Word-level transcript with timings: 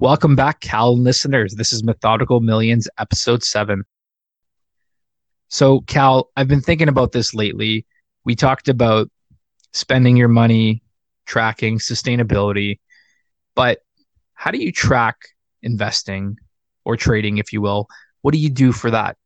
Welcome 0.00 0.34
back, 0.34 0.58
Cal 0.58 0.98
listeners. 0.98 1.54
This 1.54 1.72
is 1.72 1.84
Methodical 1.84 2.40
Millions, 2.40 2.88
episode 2.98 3.44
seven. 3.44 3.84
So, 5.46 5.82
Cal, 5.82 6.30
I've 6.36 6.48
been 6.48 6.60
thinking 6.60 6.88
about 6.88 7.12
this 7.12 7.32
lately. 7.32 7.86
We 8.24 8.34
talked 8.34 8.68
about 8.68 9.08
spending 9.72 10.16
your 10.16 10.26
money, 10.26 10.82
tracking, 11.26 11.78
sustainability, 11.78 12.80
but 13.54 13.82
how 14.34 14.50
do 14.50 14.58
you 14.58 14.72
track 14.72 15.16
investing 15.62 16.38
or 16.84 16.96
trading, 16.96 17.38
if 17.38 17.52
you 17.52 17.60
will? 17.60 17.86
What 18.22 18.34
do 18.34 18.40
you 18.40 18.50
do 18.50 18.72
for 18.72 18.90
that? 18.90 19.16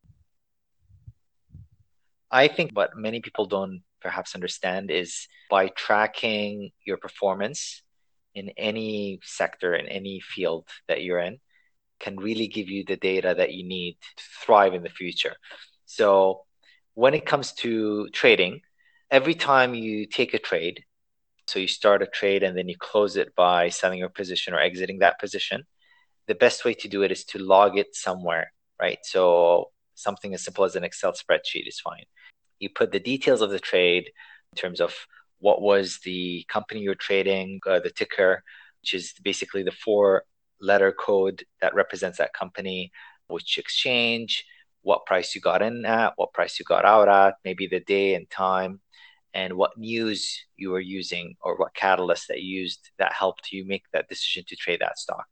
I 2.29 2.47
think 2.47 2.73
what 2.73 2.95
many 2.95 3.21
people 3.21 3.47
don't 3.47 3.81
perhaps 4.01 4.35
understand 4.35 4.91
is 4.91 5.27
by 5.49 5.69
tracking 5.69 6.69
your 6.85 6.97
performance 6.97 7.81
in 8.39 8.49
any 8.57 9.19
sector, 9.23 9.75
in 9.75 9.87
any 9.87 10.19
field 10.21 10.67
that 10.87 11.03
you're 11.03 11.19
in, 11.19 11.39
can 11.99 12.15
really 12.17 12.47
give 12.47 12.69
you 12.69 12.83
the 12.85 12.95
data 12.95 13.35
that 13.37 13.53
you 13.53 13.63
need 13.67 13.97
to 14.17 14.23
thrive 14.43 14.73
in 14.73 14.83
the 14.83 14.89
future. 14.89 15.35
So, 15.85 16.41
when 16.93 17.13
it 17.13 17.25
comes 17.25 17.53
to 17.63 18.09
trading, 18.09 18.61
every 19.11 19.35
time 19.35 19.73
you 19.73 20.05
take 20.05 20.33
a 20.33 20.39
trade, 20.39 20.83
so 21.47 21.59
you 21.59 21.67
start 21.67 22.01
a 22.01 22.07
trade 22.07 22.43
and 22.43 22.57
then 22.57 22.69
you 22.69 22.75
close 22.77 23.15
it 23.17 23.35
by 23.35 23.69
selling 23.69 23.99
your 23.99 24.09
position 24.09 24.53
or 24.53 24.59
exiting 24.59 24.99
that 24.99 25.19
position, 25.19 25.65
the 26.27 26.35
best 26.35 26.63
way 26.63 26.73
to 26.75 26.87
do 26.87 27.03
it 27.03 27.11
is 27.11 27.23
to 27.25 27.39
log 27.39 27.77
it 27.77 27.95
somewhere, 27.95 28.51
right? 28.81 28.99
So, 29.03 29.71
something 29.95 30.33
as 30.33 30.43
simple 30.43 30.63
as 30.63 30.75
an 30.75 30.83
Excel 30.83 31.13
spreadsheet 31.13 31.67
is 31.67 31.79
fine. 31.79 32.05
You 32.59 32.69
put 32.69 32.91
the 32.91 32.99
details 32.99 33.41
of 33.41 33.49
the 33.49 33.59
trade 33.59 34.11
in 34.51 34.55
terms 34.55 34.79
of 34.79 34.93
what 35.39 35.61
was 35.61 35.99
the 36.03 36.45
company 36.49 36.81
you're 36.81 36.95
trading, 36.95 37.59
uh, 37.67 37.79
the 37.79 37.89
ticker, 37.89 38.43
which 38.81 38.93
is 38.93 39.13
basically 39.23 39.63
the 39.63 39.71
four 39.71 40.23
letter 40.61 40.91
code 40.91 41.43
that 41.61 41.73
represents 41.73 42.17
that 42.17 42.33
company, 42.33 42.91
which 43.27 43.57
exchange, 43.57 44.45
what 44.81 45.05
price 45.05 45.35
you 45.35 45.41
got 45.41 45.61
in 45.61 45.85
at, 45.85 46.13
what 46.15 46.33
price 46.33 46.59
you 46.59 46.65
got 46.65 46.85
out 46.85 47.07
at, 47.07 47.35
maybe 47.43 47.67
the 47.67 47.79
day 47.81 48.15
and 48.15 48.29
time, 48.29 48.81
and 49.33 49.53
what 49.53 49.77
news 49.77 50.45
you 50.57 50.71
were 50.71 50.79
using 50.79 51.35
or 51.41 51.57
what 51.57 51.73
catalyst 51.73 52.27
that 52.27 52.41
you 52.41 52.61
used 52.61 52.89
that 52.97 53.13
helped 53.13 53.51
you 53.51 53.65
make 53.65 53.83
that 53.93 54.09
decision 54.09 54.43
to 54.47 54.55
trade 54.55 54.81
that 54.81 54.97
stock. 54.97 55.27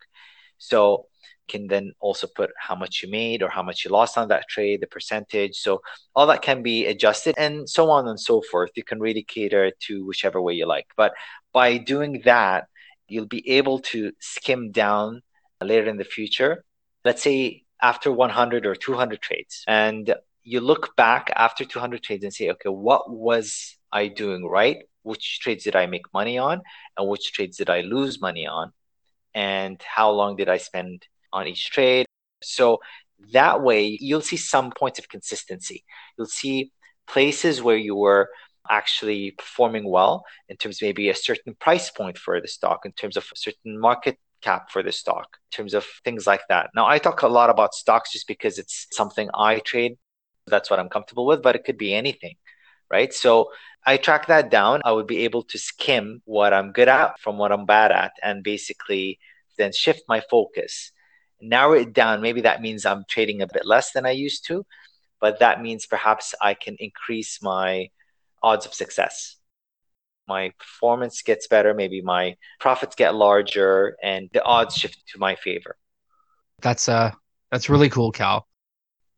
So 0.57 1.07
can 1.47 1.67
then 1.67 1.93
also 1.99 2.27
put 2.27 2.51
how 2.59 2.75
much 2.75 3.01
you 3.01 3.09
made 3.09 3.41
or 3.41 3.49
how 3.49 3.63
much 3.63 3.85
you 3.85 3.91
lost 3.91 4.17
on 4.17 4.27
that 4.29 4.47
trade, 4.49 4.81
the 4.81 4.87
percentage. 4.87 5.55
So 5.55 5.81
all 6.15 6.27
that 6.27 6.41
can 6.41 6.61
be 6.61 6.85
adjusted 6.85 7.35
and 7.37 7.69
so 7.69 7.89
on 7.89 8.07
and 8.07 8.19
so 8.19 8.41
forth. 8.41 8.71
You 8.75 8.83
can 8.83 8.99
really 8.99 9.23
cater 9.23 9.71
to 9.87 10.05
whichever 10.05 10.41
way 10.41 10.53
you 10.53 10.67
like. 10.67 10.87
But 10.95 11.13
by 11.53 11.77
doing 11.77 12.21
that, 12.25 12.67
you'll 13.07 13.25
be 13.25 13.47
able 13.49 13.79
to 13.79 14.11
skim 14.19 14.71
down 14.71 15.21
later 15.61 15.89
in 15.89 15.97
the 15.97 16.03
future. 16.03 16.63
Let's 17.05 17.23
say 17.23 17.63
after 17.81 18.11
100 18.11 18.65
or 18.65 18.75
200 18.75 19.21
trades, 19.21 19.63
and 19.67 20.13
you 20.43 20.59
look 20.61 20.95
back 20.95 21.31
after 21.35 21.65
200 21.65 22.01
trades 22.03 22.23
and 22.23 22.33
say, 22.33 22.49
okay, 22.51 22.69
what 22.69 23.09
was 23.09 23.77
I 23.91 24.07
doing 24.07 24.45
right? 24.45 24.77
Which 25.03 25.39
trades 25.39 25.63
did 25.63 25.75
I 25.75 25.85
make 25.85 26.13
money 26.13 26.37
on? 26.37 26.61
And 26.97 27.07
which 27.09 27.33
trades 27.33 27.57
did 27.57 27.69
I 27.69 27.81
lose 27.81 28.19
money 28.21 28.47
on? 28.47 28.71
And 29.33 29.81
how 29.81 30.11
long 30.11 30.35
did 30.35 30.49
I 30.49 30.57
spend 30.57 31.05
on 31.33 31.47
each 31.47 31.69
trade. 31.71 32.05
So 32.41 32.79
that 33.33 33.61
way, 33.61 33.97
you'll 33.99 34.21
see 34.21 34.37
some 34.37 34.71
points 34.71 34.99
of 34.99 35.09
consistency. 35.09 35.83
You'll 36.17 36.27
see 36.27 36.71
places 37.07 37.61
where 37.61 37.77
you 37.77 37.95
were 37.95 38.29
actually 38.69 39.31
performing 39.31 39.89
well 39.89 40.25
in 40.49 40.57
terms 40.57 40.81
maybe 40.81 41.09
a 41.09 41.15
certain 41.15 41.55
price 41.55 41.89
point 41.89 42.17
for 42.17 42.39
the 42.41 42.47
stock, 42.47 42.85
in 42.85 42.91
terms 42.91 43.17
of 43.17 43.23
a 43.31 43.35
certain 43.35 43.79
market 43.79 44.17
cap 44.41 44.69
for 44.69 44.83
the 44.83 44.91
stock, 44.91 45.27
in 45.51 45.57
terms 45.57 45.73
of 45.73 45.85
things 46.03 46.27
like 46.27 46.41
that. 46.49 46.69
Now, 46.75 46.85
I 46.87 46.99
talk 46.99 47.21
a 47.21 47.27
lot 47.27 47.49
about 47.49 47.73
stocks 47.73 48.11
just 48.11 48.27
because 48.27 48.59
it's 48.59 48.87
something 48.91 49.29
I 49.33 49.59
trade. 49.59 49.97
That's 50.47 50.69
what 50.69 50.79
I'm 50.79 50.89
comfortable 50.89 51.25
with, 51.25 51.41
but 51.41 51.55
it 51.55 51.63
could 51.65 51.77
be 51.77 51.93
anything, 51.93 52.35
right? 52.91 53.13
So 53.13 53.51
I 53.85 53.97
track 53.97 54.27
that 54.27 54.51
down. 54.51 54.81
I 54.85 54.91
would 54.91 55.07
be 55.07 55.19
able 55.19 55.43
to 55.43 55.57
skim 55.57 56.21
what 56.25 56.53
I'm 56.53 56.71
good 56.71 56.87
at 56.87 57.19
from 57.19 57.37
what 57.37 57.51
I'm 57.51 57.65
bad 57.65 57.91
at 57.91 58.13
and 58.21 58.43
basically 58.43 59.19
then 59.57 59.73
shift 59.73 60.03
my 60.07 60.21
focus 60.29 60.91
narrow 61.41 61.73
it 61.73 61.93
down. 61.93 62.21
Maybe 62.21 62.41
that 62.41 62.61
means 62.61 62.85
I'm 62.85 63.03
trading 63.09 63.41
a 63.41 63.47
bit 63.47 63.65
less 63.65 63.91
than 63.91 64.05
I 64.05 64.11
used 64.11 64.45
to, 64.47 64.65
but 65.19 65.39
that 65.39 65.61
means 65.61 65.85
perhaps 65.85 66.33
I 66.41 66.53
can 66.53 66.75
increase 66.79 67.41
my 67.41 67.89
odds 68.41 68.65
of 68.65 68.73
success. 68.73 69.35
My 70.27 70.51
performance 70.59 71.21
gets 71.21 71.47
better, 71.47 71.73
maybe 71.73 72.01
my 72.01 72.35
profits 72.59 72.95
get 72.95 73.15
larger, 73.15 73.95
and 74.03 74.29
the 74.33 74.43
odds 74.43 74.75
shift 74.75 75.01
to 75.13 75.19
my 75.19 75.35
favor. 75.35 75.77
That's 76.61 76.89
uh 76.89 77.11
that's 77.51 77.69
really 77.69 77.89
cool, 77.89 78.11
Cal. 78.11 78.47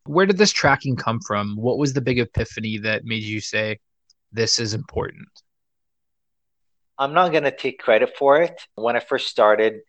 Where 0.06 0.26
did 0.26 0.38
this 0.38 0.52
tracking 0.52 0.96
come 0.96 1.20
from? 1.26 1.56
What 1.56 1.78
was 1.78 1.94
the 1.94 2.02
big 2.02 2.20
epiphany 2.20 2.78
that 2.80 3.06
made 3.06 3.24
you 3.24 3.42
say 3.42 3.80
this 4.32 4.60
is 4.60 4.74
important? 4.74 5.28
I'm 6.98 7.14
not 7.14 7.32
going 7.32 7.44
to 7.44 7.56
take 7.56 7.80
credit 7.80 8.16
for 8.18 8.42
it. 8.42 8.60
When 8.76 8.96
I 8.96 9.00
first 9.00 9.28
started, 9.28 9.80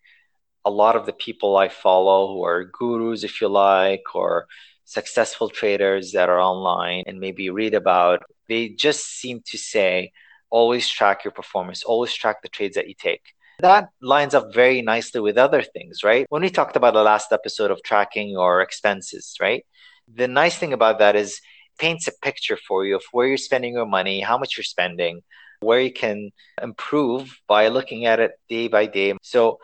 a 0.65 0.69
lot 0.69 0.95
of 0.95 1.05
the 1.05 1.13
people 1.13 1.57
I 1.57 1.69
follow 1.69 2.27
who 2.33 2.43
are 2.43 2.65
gurus, 2.65 3.23
if 3.23 3.41
you 3.41 3.47
like, 3.47 4.03
or 4.13 4.47
successful 4.85 5.49
traders 5.49 6.11
that 6.11 6.29
are 6.29 6.39
online 6.39 7.03
and 7.07 7.19
maybe 7.19 7.49
read 7.49 7.73
about, 7.73 8.23
they 8.47 8.69
just 8.69 9.07
seem 9.07 9.41
to 9.47 9.57
say, 9.57 10.11
always 10.49 10.87
track 10.87 11.23
your 11.23 11.31
performance, 11.31 11.83
always 11.83 12.13
track 12.13 12.41
the 12.41 12.49
trades 12.49 12.75
that 12.75 12.87
you 12.87 12.93
take. 12.97 13.33
That 13.59 13.89
lines 14.01 14.33
up 14.33 14.53
very 14.53 14.81
nicely 14.81 15.21
with 15.21 15.37
other 15.37 15.61
things, 15.61 16.03
right? 16.03 16.25
When 16.29 16.41
we 16.41 16.49
talked 16.49 16.75
about 16.75 16.93
the 16.93 17.03
last 17.03 17.31
episode 17.31 17.71
of 17.71 17.81
tracking 17.83 18.29
your 18.29 18.61
expenses, 18.61 19.35
right? 19.39 19.65
The 20.13 20.27
nice 20.27 20.57
thing 20.57 20.73
about 20.73 20.99
that 20.99 21.15
is 21.15 21.39
paints 21.77 22.07
a 22.07 22.11
picture 22.21 22.57
for 22.67 22.85
you 22.85 22.95
of 22.95 23.03
where 23.11 23.27
you're 23.27 23.37
spending 23.37 23.73
your 23.73 23.85
money, 23.85 24.19
how 24.19 24.37
much 24.37 24.57
you're 24.57 24.63
spending, 24.63 25.21
where 25.61 25.79
you 25.79 25.93
can 25.93 26.31
improve 26.61 27.37
by 27.47 27.67
looking 27.69 28.05
at 28.05 28.19
it 28.19 28.31
day 28.49 28.67
by 28.67 28.87
day. 28.87 29.13
So 29.21 29.59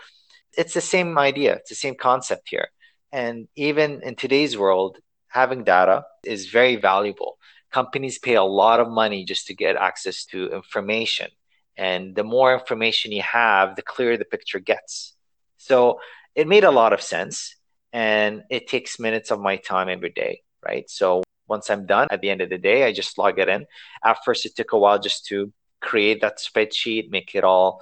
it's 0.58 0.74
the 0.74 0.82
same 0.82 1.18
idea, 1.18 1.54
it's 1.56 1.70
the 1.70 1.76
same 1.76 1.96
concept 1.96 2.50
here. 2.50 2.68
And 3.12 3.48
even 3.56 4.02
in 4.02 4.16
today's 4.16 4.58
world, 4.58 4.98
having 5.30 5.64
data 5.64 6.06
is 6.26 6.48
very 6.48 6.76
valuable. 6.76 7.38
Companies 7.72 8.18
pay 8.18 8.36
a 8.36 8.44
lot 8.44 8.80
of 8.80 8.90
money 8.90 9.24
just 9.24 9.48
to 9.48 9.54
get 9.54 9.76
access 9.76 10.26
to 10.26 10.52
information. 10.52 11.30
And 11.78 12.16
the 12.16 12.24
more 12.24 12.54
information 12.54 13.12
you 13.12 13.22
have, 13.22 13.76
the 13.76 13.84
clearer 13.84 14.18
the 14.18 14.26
picture 14.26 14.60
gets. 14.60 15.16
So 15.58 16.00
it 16.34 16.48
made 16.48 16.64
a 16.64 16.72
lot 16.72 16.92
of 16.92 17.02
sense. 17.02 17.56
And 17.94 18.44
it 18.50 18.68
takes 18.68 19.00
minutes 19.00 19.32
of 19.32 19.40
my 19.40 19.58
time 19.58 19.90
every 19.90 20.10
day, 20.10 20.42
right? 20.66 20.90
So 20.90 21.24
once 21.48 21.70
I'm 21.70 21.86
done 21.86 22.08
at 22.10 22.22
the 22.22 22.30
end 22.30 22.42
of 22.42 22.50
the 22.50 22.58
day, 22.58 22.84
I 22.84 22.92
just 22.92 23.18
log 23.18 23.40
it 23.40 23.48
in. 23.48 23.66
At 24.04 24.18
first, 24.26 24.46
it 24.46 24.56
took 24.56 24.74
a 24.74 24.78
while 24.78 25.00
just 25.00 25.26
to 25.28 25.54
create 25.82 26.22
that 26.22 26.40
spreadsheet, 26.40 27.10
make 27.12 27.36
it 27.36 27.44
all 27.44 27.82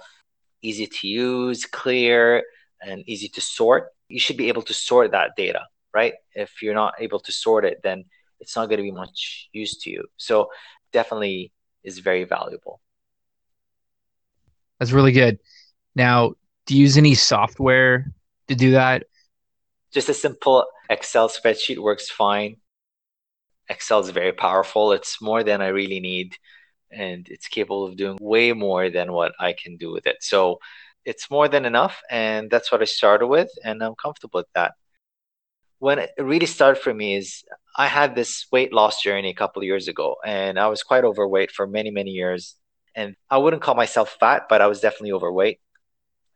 easy 0.62 0.86
to 0.86 1.08
use, 1.08 1.64
clear, 1.64 2.44
and 2.82 3.02
easy 3.08 3.28
to 3.28 3.40
sort, 3.40 3.88
you 4.08 4.20
should 4.20 4.36
be 4.36 4.48
able 4.48 4.62
to 4.62 4.74
sort 4.74 5.12
that 5.12 5.30
data, 5.36 5.62
right? 5.94 6.14
If 6.34 6.62
you're 6.62 6.74
not 6.74 6.94
able 7.00 7.20
to 7.20 7.32
sort 7.32 7.64
it, 7.64 7.80
then 7.82 8.04
it's 8.40 8.56
not 8.56 8.66
going 8.66 8.78
to 8.78 8.82
be 8.82 8.92
much 8.92 9.48
use 9.52 9.76
to 9.78 9.90
you. 9.90 10.04
So 10.16 10.50
definitely 10.92 11.52
is 11.82 11.98
very 12.00 12.24
valuable. 12.24 12.80
That's 14.78 14.92
really 14.92 15.12
good. 15.12 15.38
Now, 15.94 16.34
do 16.66 16.74
you 16.74 16.82
use 16.82 16.98
any 16.98 17.14
software 17.14 18.12
to 18.48 18.54
do 18.54 18.72
that? 18.72 19.04
Just 19.92 20.08
a 20.08 20.14
simple 20.14 20.66
Excel 20.90 21.28
spreadsheet 21.28 21.78
works 21.78 22.10
fine. 22.10 22.56
Excel 23.68 24.00
is 24.00 24.10
very 24.10 24.32
powerful. 24.32 24.92
It's 24.92 25.20
more 25.20 25.42
than 25.42 25.60
I 25.62 25.68
really 25.68 26.00
need, 26.00 26.36
and 26.90 27.26
it's 27.28 27.48
capable 27.48 27.86
of 27.86 27.96
doing 27.96 28.18
way 28.20 28.52
more 28.52 28.90
than 28.90 29.12
what 29.12 29.32
I 29.40 29.54
can 29.54 29.76
do 29.76 29.90
with 29.90 30.06
it. 30.06 30.16
So 30.20 30.58
it's 31.06 31.30
more 31.30 31.48
than 31.48 31.64
enough 31.64 32.02
and 32.10 32.50
that's 32.50 32.70
what 32.70 32.82
i 32.82 32.84
started 32.84 33.28
with 33.28 33.48
and 33.64 33.82
i'm 33.82 33.94
comfortable 33.94 34.40
with 34.40 34.52
that. 34.54 34.74
When 35.78 35.98
it 36.00 36.10
really 36.18 36.46
started 36.46 36.82
for 36.82 36.92
me 36.92 37.16
is 37.16 37.44
i 37.76 37.86
had 37.86 38.14
this 38.14 38.46
weight 38.52 38.72
loss 38.72 39.00
journey 39.00 39.30
a 39.30 39.40
couple 39.42 39.62
years 39.62 39.88
ago 39.88 40.16
and 40.24 40.58
i 40.58 40.66
was 40.66 40.82
quite 40.82 41.04
overweight 41.04 41.50
for 41.52 41.66
many 41.66 41.90
many 41.90 42.10
years 42.10 42.56
and 42.94 43.14
i 43.30 43.38
wouldn't 43.38 43.62
call 43.62 43.76
myself 43.76 44.16
fat 44.20 44.42
but 44.50 44.60
i 44.60 44.66
was 44.66 44.80
definitely 44.80 45.12
overweight. 45.12 45.60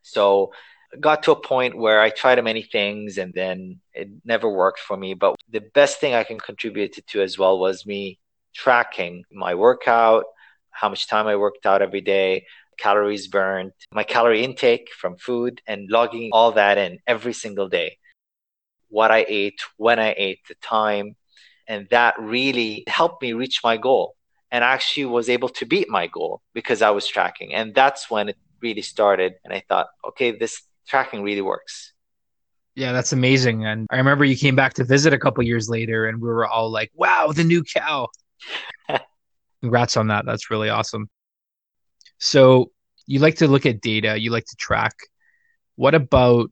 So 0.02 0.52
got 0.99 1.23
to 1.25 1.32
a 1.32 1.40
point 1.40 1.76
where 1.76 2.00
i 2.00 2.11
tried 2.11 2.43
many 2.43 2.62
things 2.62 3.19
and 3.19 3.32
then 3.34 3.81
it 3.93 4.08
never 4.25 4.49
worked 4.49 4.81
for 4.81 4.96
me 4.96 5.14
but 5.14 5.37
the 5.49 5.64
best 5.75 6.00
thing 6.00 6.14
i 6.14 6.25
can 6.25 6.38
contribute 6.38 6.93
to 7.06 7.23
as 7.23 7.38
well 7.38 7.58
was 7.58 7.87
me 7.87 8.19
tracking 8.55 9.25
my 9.31 9.55
workout 9.55 10.25
how 10.70 10.88
much 10.88 11.06
time 11.06 11.26
i 11.28 11.37
worked 11.37 11.64
out 11.64 11.81
every 11.82 12.00
day 12.00 12.44
calories 12.80 13.28
burned, 13.28 13.72
my 13.92 14.04
calorie 14.04 14.42
intake 14.42 14.88
from 14.92 15.16
food, 15.16 15.60
and 15.66 15.90
logging 15.90 16.30
all 16.32 16.52
that 16.52 16.78
in 16.78 16.98
every 17.06 17.32
single 17.32 17.68
day. 17.68 17.98
What 18.88 19.10
I 19.10 19.24
ate, 19.28 19.60
when 19.76 19.98
I 19.98 20.14
ate, 20.16 20.40
the 20.48 20.54
time. 20.56 21.16
And 21.68 21.86
that 21.90 22.14
really 22.18 22.82
helped 22.88 23.22
me 23.22 23.32
reach 23.32 23.60
my 23.62 23.76
goal 23.76 24.16
and 24.50 24.64
actually 24.64 25.04
was 25.04 25.28
able 25.28 25.48
to 25.50 25.64
beat 25.64 25.88
my 25.88 26.06
goal 26.08 26.42
because 26.54 26.82
I 26.82 26.90
was 26.90 27.06
tracking. 27.06 27.54
And 27.54 27.74
that's 27.74 28.10
when 28.10 28.30
it 28.30 28.36
really 28.60 28.82
started. 28.82 29.34
And 29.44 29.52
I 29.52 29.62
thought, 29.68 29.88
okay, 30.08 30.32
this 30.32 30.62
tracking 30.88 31.22
really 31.22 31.42
works. 31.42 31.92
Yeah, 32.74 32.92
that's 32.92 33.12
amazing. 33.12 33.64
And 33.64 33.86
I 33.90 33.96
remember 33.96 34.24
you 34.24 34.36
came 34.36 34.56
back 34.56 34.74
to 34.74 34.84
visit 34.84 35.12
a 35.12 35.18
couple 35.18 35.44
years 35.44 35.68
later 35.68 36.08
and 36.08 36.20
we 36.20 36.28
were 36.28 36.46
all 36.46 36.70
like, 36.70 36.90
wow, 36.94 37.32
the 37.32 37.44
new 37.44 37.62
Cal. 37.62 38.10
Congrats 39.60 39.96
on 39.96 40.08
that. 40.08 40.24
That's 40.24 40.50
really 40.50 40.70
awesome. 40.70 41.08
So 42.20 42.70
you 43.06 43.19
like 43.19 43.37
to 43.37 43.49
look 43.49 43.67
at 43.67 43.81
data, 43.81 44.20
you 44.20 44.31
like 44.31 44.44
to 44.44 44.56
track. 44.56 44.94
What 45.76 45.94
about 45.94 46.50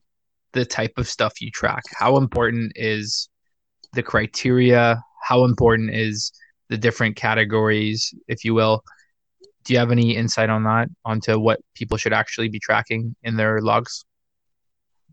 the 0.52 0.64
type 0.64 0.94
of 0.96 1.06
stuff 1.06 1.40
you 1.40 1.50
track? 1.50 1.82
How 1.94 2.16
important 2.16 2.72
is 2.74 3.28
the 3.92 4.02
criteria? 4.02 5.02
How 5.22 5.44
important 5.44 5.90
is 5.90 6.32
the 6.70 6.78
different 6.78 7.16
categories, 7.16 8.14
if 8.26 8.44
you 8.44 8.54
will? 8.54 8.82
Do 9.64 9.74
you 9.74 9.78
have 9.78 9.92
any 9.92 10.16
insight 10.16 10.48
on 10.48 10.64
that, 10.64 10.88
onto 11.04 11.38
what 11.38 11.60
people 11.74 11.98
should 11.98 12.14
actually 12.14 12.48
be 12.48 12.58
tracking 12.58 13.14
in 13.22 13.36
their 13.36 13.60
logs? 13.60 14.06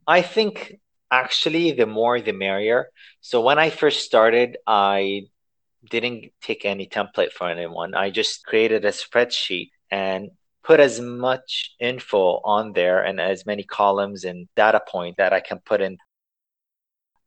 I 0.08 0.22
think 0.22 0.80
actually 1.12 1.74
the 1.74 1.86
more 1.86 2.22
the 2.22 2.31
merrier. 2.31 2.88
So 3.19 3.42
when 3.42 3.60
I 3.60 3.69
first 3.69 4.06
started, 4.06 4.58
I 4.66 5.24
didn't 5.90 6.31
take 6.42 6.63
any 6.63 6.88
template 6.88 7.34
for 7.34 7.50
anyone. 7.50 7.94
I 7.94 8.10
just 8.10 8.46
created 8.46 8.86
a 8.86 8.92
spreadsheet 8.92 9.72
and 9.92 10.30
put 10.65 10.79
as 10.79 11.00
much 11.00 11.75
info 11.79 12.41
on 12.44 12.73
there 12.73 13.03
and 13.03 13.21
as 13.21 13.45
many 13.45 13.63
columns 13.63 14.25
and 14.25 14.47
data 14.56 14.81
point 14.88 15.17
that 15.17 15.31
I 15.31 15.39
can 15.39 15.59
put 15.59 15.81
in. 15.81 15.97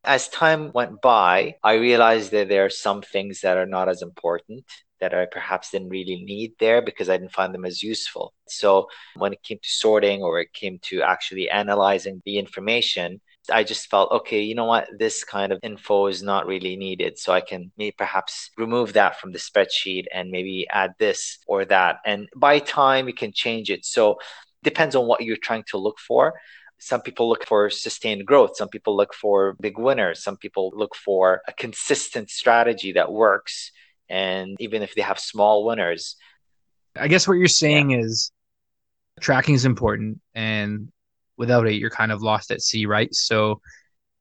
As 0.03 0.29
time 0.29 0.71
went 0.73 1.01
by, 1.01 1.55
I 1.63 1.73
realized 1.73 2.31
that 2.31 2.49
there 2.49 2.65
are 2.65 2.69
some 2.69 3.01
things 3.01 3.41
that 3.41 3.57
are 3.57 3.65
not 3.65 3.89
as 3.89 4.01
important 4.01 4.65
that 4.99 5.13
I 5.13 5.25
perhaps 5.25 5.71
didn't 5.71 5.89
really 5.89 6.21
need 6.23 6.53
there 6.59 6.81
because 6.81 7.09
I 7.09 7.17
didn't 7.17 7.33
find 7.33 7.53
them 7.53 7.65
as 7.65 7.81
useful. 7.81 8.33
So 8.47 8.87
when 9.15 9.33
it 9.33 9.43
came 9.43 9.59
to 9.61 9.69
sorting 9.69 10.21
or 10.21 10.39
it 10.39 10.53
came 10.53 10.79
to 10.83 11.01
actually 11.01 11.49
analyzing 11.49 12.21
the 12.25 12.37
information, 12.37 13.21
I 13.51 13.63
just 13.63 13.89
felt, 13.89 14.11
okay, 14.11 14.41
you 14.41 14.55
know 14.55 14.65
what? 14.65 14.87
This 14.97 15.23
kind 15.23 15.51
of 15.51 15.59
info 15.63 16.07
is 16.07 16.21
not 16.21 16.45
really 16.45 16.75
needed. 16.75 17.17
So 17.17 17.33
I 17.33 17.41
can 17.41 17.71
maybe 17.77 17.95
perhaps 17.97 18.51
remove 18.57 18.93
that 18.93 19.19
from 19.19 19.31
the 19.31 19.39
spreadsheet 19.39 20.05
and 20.13 20.29
maybe 20.29 20.67
add 20.69 20.93
this 20.99 21.39
or 21.47 21.65
that. 21.65 21.97
And 22.05 22.27
by 22.35 22.59
time, 22.59 23.07
you 23.07 23.13
can 23.13 23.31
change 23.33 23.69
it. 23.69 23.85
So 23.85 24.17
depends 24.63 24.95
on 24.95 25.07
what 25.07 25.21
you're 25.21 25.37
trying 25.37 25.63
to 25.69 25.77
look 25.77 25.99
for. 25.99 26.33
Some 26.79 27.01
people 27.01 27.27
look 27.27 27.45
for 27.45 27.69
sustained 27.69 28.25
growth. 28.25 28.55
Some 28.55 28.69
people 28.69 28.95
look 28.95 29.13
for 29.13 29.55
big 29.59 29.77
winners. 29.77 30.23
Some 30.23 30.37
people 30.37 30.71
look 30.75 30.95
for 30.95 31.41
a 31.47 31.53
consistent 31.53 32.29
strategy 32.29 32.93
that 32.93 33.11
works. 33.11 33.71
And 34.09 34.55
even 34.59 34.81
if 34.81 34.95
they 34.95 35.01
have 35.01 35.19
small 35.19 35.65
winners. 35.65 36.15
I 36.95 37.07
guess 37.07 37.27
what 37.27 37.35
you're 37.35 37.47
saying 37.47 37.91
yeah. 37.91 37.99
is 37.99 38.31
tracking 39.19 39.55
is 39.55 39.65
important 39.65 40.21
and 40.33 40.91
without 41.39 41.65
it, 41.65 41.75
you're 41.75 41.89
kind 41.89 42.11
of 42.11 42.21
lost 42.21 42.51
at 42.51 42.61
sea, 42.61 42.85
right? 42.85 43.11
So 43.15 43.61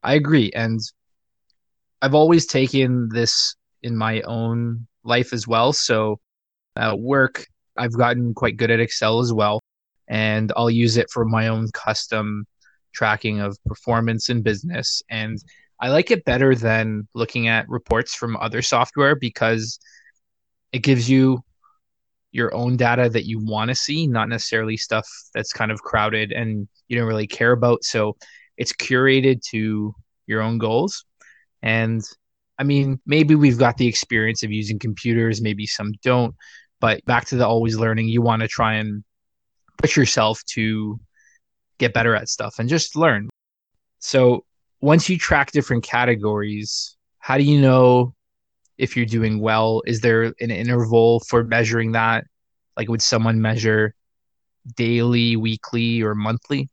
I 0.02 0.14
agree. 0.14 0.50
And 0.54 0.80
I've 2.00 2.14
always 2.14 2.46
taken 2.46 3.08
this 3.10 3.56
in 3.82 3.96
my 3.96 4.22
own 4.22 4.86
life 5.04 5.32
as 5.32 5.46
well. 5.46 5.72
So 5.72 6.20
at 6.76 6.98
work, 6.98 7.44
I've 7.76 7.96
gotten 7.96 8.32
quite 8.32 8.56
good 8.56 8.70
at 8.70 8.80
Excel 8.80 9.18
as 9.18 9.32
well. 9.32 9.60
And 10.08 10.52
I'll 10.56 10.70
use 10.70 10.96
it 10.96 11.10
for 11.12 11.24
my 11.24 11.48
own 11.48 11.68
custom 11.74 12.46
tracking 12.94 13.40
of 13.40 13.58
performance 13.66 14.30
in 14.30 14.42
business. 14.42 15.02
And 15.10 15.38
I 15.80 15.90
like 15.90 16.10
it 16.10 16.24
better 16.24 16.54
than 16.54 17.08
looking 17.14 17.48
at 17.48 17.68
reports 17.68 18.14
from 18.14 18.36
other 18.36 18.62
software 18.62 19.16
because 19.16 19.78
it 20.72 20.80
gives 20.80 21.10
you 21.10 21.42
your 22.32 22.54
own 22.54 22.76
data 22.76 23.08
that 23.08 23.26
you 23.26 23.38
want 23.44 23.69
to 23.69 23.75
see, 23.75 24.06
not 24.06 24.28
necessarily 24.28 24.76
stuff 24.76 25.08
that's 25.34 25.52
kind 25.52 25.70
of 25.70 25.82
crowded 25.82 26.32
and 26.32 26.69
you 26.88 26.98
don't 26.98 27.08
really 27.08 27.26
care 27.26 27.52
about. 27.52 27.84
So 27.84 28.16
it's 28.56 28.72
curated 28.72 29.40
to 29.50 29.94
your 30.26 30.42
own 30.42 30.58
goals. 30.58 31.04
And 31.62 32.02
I 32.58 32.64
mean, 32.64 33.00
maybe 33.06 33.34
we've 33.34 33.58
got 33.58 33.76
the 33.76 33.86
experience 33.86 34.42
of 34.42 34.52
using 34.52 34.78
computers, 34.78 35.40
maybe 35.40 35.66
some 35.66 35.92
don't, 36.02 36.34
but 36.80 37.04
back 37.04 37.25
to 37.26 37.36
the 37.36 37.46
always 37.46 37.76
learning, 37.76 38.08
you 38.08 38.20
want 38.20 38.42
to 38.42 38.48
try 38.48 38.75
and 38.75 39.04
push 39.78 39.96
yourself 39.96 40.42
to 40.50 40.98
get 41.78 41.94
better 41.94 42.14
at 42.14 42.28
stuff 42.28 42.56
and 42.58 42.69
just 42.69 42.96
learn. 42.96 43.28
So 44.00 44.44
once 44.80 45.08
you 45.08 45.19
track 45.19 45.52
different 45.52 45.84
categories, 45.84 46.96
how 47.19 47.38
do 47.38 47.44
you 47.44 47.60
know 47.60 48.14
if 48.78 48.96
you're 48.96 49.06
doing 49.06 49.40
well? 49.40 49.82
Is 49.86 50.00
there 50.00 50.25
an 50.40 50.50
interval 50.50 51.20
for 51.20 51.44
measuring 51.44 51.92
that? 51.92 52.25
Like, 52.76 52.88
would 52.88 53.02
someone 53.02 53.40
measure 53.40 53.94
daily, 54.76 55.36
weekly, 55.36 56.02
or 56.02 56.14
monthly? 56.14 56.69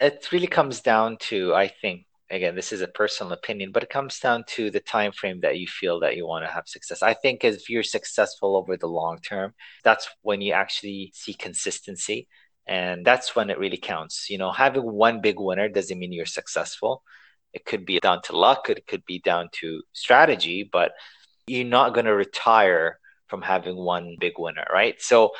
It 0.00 0.28
really 0.32 0.48
comes 0.48 0.80
down 0.80 1.16
to, 1.28 1.54
I 1.54 1.68
think, 1.68 2.06
again, 2.28 2.56
this 2.56 2.72
is 2.72 2.80
a 2.80 2.88
personal 2.88 3.32
opinion, 3.32 3.70
but 3.70 3.84
it 3.84 3.90
comes 3.90 4.18
down 4.18 4.42
to 4.48 4.70
the 4.70 4.80
time 4.80 5.12
frame 5.12 5.40
that 5.42 5.58
you 5.58 5.68
feel 5.68 6.00
that 6.00 6.16
you 6.16 6.26
want 6.26 6.44
to 6.44 6.50
have 6.50 6.66
success. 6.66 7.02
I 7.02 7.14
think 7.14 7.44
if 7.44 7.70
you're 7.70 7.84
successful 7.84 8.56
over 8.56 8.76
the 8.76 8.88
long 8.88 9.18
term, 9.20 9.54
that's 9.84 10.08
when 10.22 10.40
you 10.40 10.52
actually 10.52 11.12
see 11.14 11.34
consistency. 11.34 12.26
And 12.66 13.04
that's 13.04 13.36
when 13.36 13.50
it 13.50 13.58
really 13.58 13.76
counts. 13.76 14.30
You 14.30 14.38
know, 14.38 14.50
having 14.50 14.82
one 14.82 15.20
big 15.20 15.38
winner 15.38 15.68
doesn't 15.68 15.98
mean 15.98 16.12
you're 16.12 16.26
successful. 16.26 17.02
It 17.52 17.64
could 17.64 17.84
be 17.84 18.00
down 18.00 18.22
to 18.22 18.36
luck, 18.36 18.70
it 18.70 18.86
could 18.86 19.04
be 19.06 19.18
down 19.18 19.48
to 19.60 19.82
strategy, 19.92 20.68
but 20.70 20.92
you're 21.46 21.64
not 21.64 21.94
going 21.94 22.06
to 22.06 22.14
retire 22.14 22.98
from 23.28 23.42
having 23.42 23.76
one 23.76 24.16
big 24.20 24.34
winner, 24.38 24.66
right? 24.72 25.00
So 25.00 25.30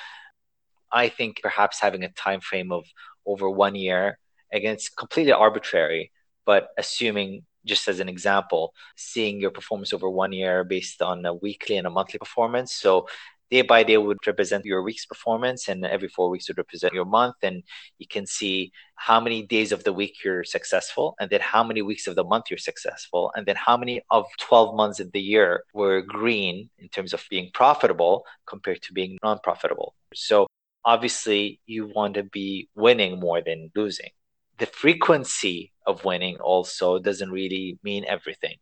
I 0.91 1.09
think 1.09 1.41
perhaps 1.43 1.81
having 1.81 2.05
a 2.05 2.11
time 2.11 2.41
frame 2.41 2.73
of 2.73 2.85
over 3.27 3.49
one 3.49 3.75
year, 3.75 4.19
again, 4.53 4.75
it's 4.75 4.89
completely 4.89 5.33
arbitrary, 5.33 6.13
but 6.45 6.69
assuming 6.77 7.45
just 7.65 7.89
as 7.89 8.01
an 8.01 8.09
example, 8.09 8.75
seeing 8.97 9.41
your 9.41 9.51
performance 9.51 9.93
over 9.93 10.11
one 10.11 10.33
year 10.33 10.65
based 10.65 11.01
on 11.01 11.25
a 11.25 11.35
weekly 11.35 11.77
and 11.77 11.87
a 11.87 11.91
monthly 11.91 12.19
performance. 12.19 12.75
So 12.75 13.07
day 13.53 13.61
by 13.61 13.83
day 13.83 13.99
would 13.99 14.17
represent 14.27 14.65
your 14.65 14.83
week's 14.83 15.05
performance 15.05 15.69
and 15.69 15.85
every 15.85 16.09
four 16.09 16.31
weeks 16.31 16.49
would 16.49 16.57
represent 16.57 16.95
your 16.95 17.05
month 17.05 17.37
and 17.43 17.63
you 17.99 18.07
can 18.07 18.25
see 18.27 18.73
how 18.95 19.21
many 19.21 19.43
days 19.43 19.73
of 19.73 19.85
the 19.85 19.93
week 19.93 20.15
you're 20.25 20.43
successful 20.43 21.15
and 21.21 21.29
then 21.29 21.43
how 21.43 21.63
many 21.63 21.83
weeks 21.83 22.07
of 22.07 22.15
the 22.15 22.25
month 22.25 22.45
you're 22.49 22.67
successful 22.71 23.31
and 23.35 23.45
then 23.45 23.55
how 23.55 23.77
many 23.77 24.01
of 24.11 24.25
12 24.41 24.75
months 24.75 25.01
of 25.01 25.13
the 25.13 25.21
year 25.21 25.65
were 25.75 26.01
green 26.01 26.71
in 26.79 26.89
terms 26.89 27.13
of 27.13 27.23
being 27.29 27.51
profitable 27.53 28.25
compared 28.47 28.81
to 28.81 28.95
being 28.95 29.19
non-profitable. 29.23 29.95
So 30.15 30.47
obviously 30.87 31.61
you 31.67 31.93
want 31.95 32.15
to 32.15 32.23
be 32.23 32.71
winning 32.75 33.21
more 33.21 33.43
than 33.43 33.71
losing. 33.77 34.13
The 34.57 34.67
frequency 34.67 35.73
of 35.87 36.07
winning 36.07 36.37
also 36.39 36.99
doesn't 36.99 37.31
really 37.31 37.79
mean 37.83 38.07
everything 38.09 38.57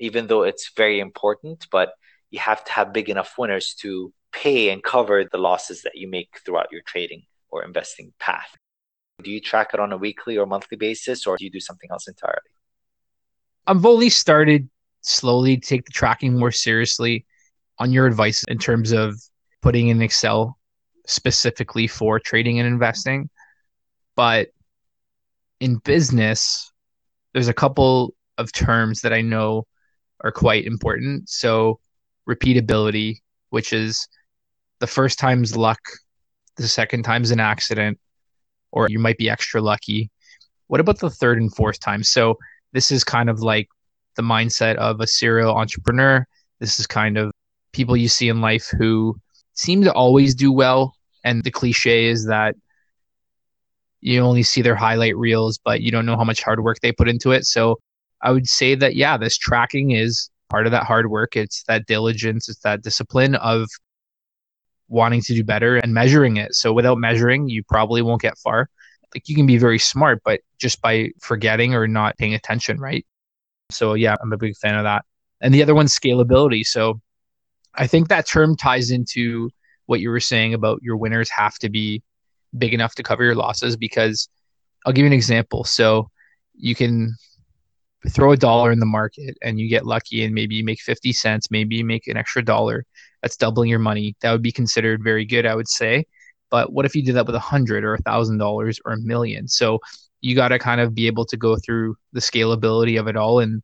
even 0.00 0.28
though 0.28 0.44
it's 0.44 0.70
very 0.76 1.00
important 1.00 1.66
but 1.72 1.88
you 2.30 2.38
have 2.38 2.62
to 2.62 2.72
have 2.72 2.92
big 2.92 3.08
enough 3.08 3.32
winners 3.36 3.74
to 3.80 4.12
pay 4.32 4.70
and 4.70 4.82
cover 4.82 5.24
the 5.24 5.38
losses 5.38 5.82
that 5.82 5.96
you 5.96 6.08
make 6.08 6.40
throughout 6.44 6.68
your 6.70 6.82
trading 6.86 7.22
or 7.50 7.64
investing 7.64 8.12
path. 8.18 8.54
Do 9.22 9.30
you 9.30 9.40
track 9.40 9.70
it 9.74 9.80
on 9.80 9.92
a 9.92 9.96
weekly 9.96 10.38
or 10.38 10.46
monthly 10.46 10.76
basis, 10.76 11.26
or 11.26 11.36
do 11.36 11.44
you 11.44 11.50
do 11.50 11.60
something 11.60 11.90
else 11.90 12.06
entirely? 12.06 12.38
I've 13.66 13.84
only 13.84 14.10
started 14.10 14.68
slowly 15.00 15.56
to 15.56 15.66
take 15.68 15.84
the 15.84 15.92
tracking 15.92 16.38
more 16.38 16.52
seriously 16.52 17.26
on 17.78 17.92
your 17.92 18.06
advice 18.06 18.44
in 18.48 18.58
terms 18.58 18.92
of 18.92 19.20
putting 19.60 19.88
in 19.88 20.00
Excel 20.02 20.58
specifically 21.06 21.86
for 21.86 22.20
trading 22.20 22.58
and 22.60 22.68
investing. 22.68 23.28
But 24.14 24.48
in 25.60 25.76
business, 25.78 26.70
there's 27.32 27.48
a 27.48 27.54
couple 27.54 28.14
of 28.36 28.52
terms 28.52 29.00
that 29.00 29.12
I 29.12 29.20
know 29.20 29.66
are 30.22 30.32
quite 30.32 30.64
important. 30.64 31.28
So, 31.28 31.80
repeatability, 32.28 33.18
which 33.50 33.72
is 33.72 34.06
the 34.80 34.86
first 34.86 35.18
time's 35.18 35.56
luck, 35.56 35.80
the 36.56 36.68
second 36.68 37.02
time's 37.02 37.30
an 37.30 37.40
accident, 37.40 37.98
or 38.72 38.88
you 38.88 38.98
might 38.98 39.18
be 39.18 39.30
extra 39.30 39.60
lucky. 39.60 40.10
What 40.66 40.80
about 40.80 40.98
the 40.98 41.10
third 41.10 41.38
and 41.38 41.54
fourth 41.54 41.80
time? 41.80 42.02
So 42.02 42.36
this 42.72 42.92
is 42.92 43.04
kind 43.04 43.30
of 43.30 43.40
like 43.40 43.68
the 44.16 44.22
mindset 44.22 44.76
of 44.76 45.00
a 45.00 45.06
serial 45.06 45.56
entrepreneur. 45.56 46.26
This 46.60 46.78
is 46.78 46.86
kind 46.86 47.16
of 47.16 47.30
people 47.72 47.96
you 47.96 48.08
see 48.08 48.28
in 48.28 48.40
life 48.40 48.70
who 48.78 49.16
seem 49.54 49.82
to 49.84 49.92
always 49.92 50.34
do 50.34 50.52
well. 50.52 50.94
And 51.24 51.42
the 51.42 51.50
cliche 51.50 52.06
is 52.06 52.26
that 52.26 52.54
you 54.00 54.20
only 54.20 54.42
see 54.42 54.62
their 54.62 54.76
highlight 54.76 55.16
reels, 55.16 55.58
but 55.64 55.80
you 55.80 55.90
don't 55.90 56.06
know 56.06 56.16
how 56.16 56.24
much 56.24 56.42
hard 56.42 56.62
work 56.62 56.78
they 56.80 56.92
put 56.92 57.08
into 57.08 57.32
it. 57.32 57.44
So 57.44 57.76
I 58.22 58.30
would 58.30 58.48
say 58.48 58.74
that, 58.74 58.94
yeah, 58.94 59.16
this 59.16 59.36
tracking 59.36 59.92
is 59.92 60.30
part 60.48 60.66
of 60.66 60.72
that 60.72 60.84
hard 60.84 61.10
work. 61.10 61.36
It's 61.36 61.64
that 61.64 61.86
diligence, 61.86 62.48
it's 62.48 62.60
that 62.60 62.82
discipline 62.82 63.34
of 63.36 63.68
wanting 64.88 65.20
to 65.22 65.34
do 65.34 65.44
better 65.44 65.76
and 65.76 65.92
measuring 65.92 66.36
it. 66.36 66.54
So 66.54 66.72
without 66.72 66.98
measuring, 66.98 67.48
you 67.48 67.62
probably 67.62 68.02
won't 68.02 68.22
get 68.22 68.38
far. 68.38 68.68
Like 69.14 69.28
you 69.28 69.36
can 69.36 69.46
be 69.46 69.58
very 69.58 69.78
smart, 69.78 70.20
but 70.24 70.40
just 70.58 70.82
by 70.82 71.10
forgetting 71.20 71.74
or 71.74 71.86
not 71.86 72.16
paying 72.18 72.34
attention, 72.34 72.78
right? 72.78 73.06
So 73.70 73.94
yeah, 73.94 74.16
I'm 74.20 74.32
a 74.32 74.38
big 74.38 74.56
fan 74.56 74.74
of 74.74 74.84
that. 74.84 75.04
And 75.40 75.54
the 75.54 75.62
other 75.62 75.74
one's 75.74 75.96
scalability. 75.96 76.66
So 76.66 77.00
I 77.74 77.86
think 77.86 78.08
that 78.08 78.26
term 78.26 78.56
ties 78.56 78.90
into 78.90 79.50
what 79.86 80.00
you 80.00 80.10
were 80.10 80.20
saying 80.20 80.52
about 80.54 80.82
your 80.82 80.96
winners 80.96 81.30
have 81.30 81.58
to 81.60 81.68
be 81.68 82.02
big 82.56 82.74
enough 82.74 82.94
to 82.96 83.02
cover 83.02 83.24
your 83.24 83.34
losses 83.34 83.76
because 83.76 84.28
I'll 84.84 84.92
give 84.92 85.02
you 85.02 85.08
an 85.08 85.12
example. 85.12 85.64
So 85.64 86.10
you 86.54 86.74
can 86.74 87.14
throw 88.08 88.32
a 88.32 88.36
dollar 88.36 88.70
in 88.72 88.80
the 88.80 88.86
market 88.86 89.36
and 89.42 89.58
you 89.58 89.68
get 89.68 89.86
lucky 89.86 90.24
and 90.24 90.34
maybe 90.34 90.54
you 90.54 90.64
make 90.64 90.80
50 90.80 91.12
cents, 91.12 91.50
maybe 91.50 91.76
you 91.76 91.84
make 91.84 92.06
an 92.06 92.16
extra 92.16 92.44
dollar. 92.44 92.84
That's 93.22 93.36
doubling 93.36 93.70
your 93.70 93.78
money. 93.78 94.16
That 94.20 94.32
would 94.32 94.42
be 94.42 94.52
considered 94.52 95.02
very 95.02 95.24
good, 95.24 95.46
I 95.46 95.54
would 95.54 95.68
say. 95.68 96.04
But 96.50 96.72
what 96.72 96.86
if 96.86 96.94
you 96.94 97.02
did 97.02 97.14
that 97.16 97.26
with 97.26 97.34
a 97.34 97.40
hundred 97.40 97.84
or 97.84 97.94
a 97.94 98.02
thousand 98.02 98.38
dollars 98.38 98.80
or 98.84 98.92
a 98.92 98.98
million? 98.98 99.48
So 99.48 99.80
you 100.20 100.34
got 100.34 100.48
to 100.48 100.58
kind 100.58 100.80
of 100.80 100.94
be 100.94 101.06
able 101.06 101.26
to 101.26 101.36
go 101.36 101.56
through 101.56 101.96
the 102.12 102.20
scalability 102.20 102.98
of 102.98 103.06
it 103.06 103.16
all 103.16 103.40
and 103.40 103.62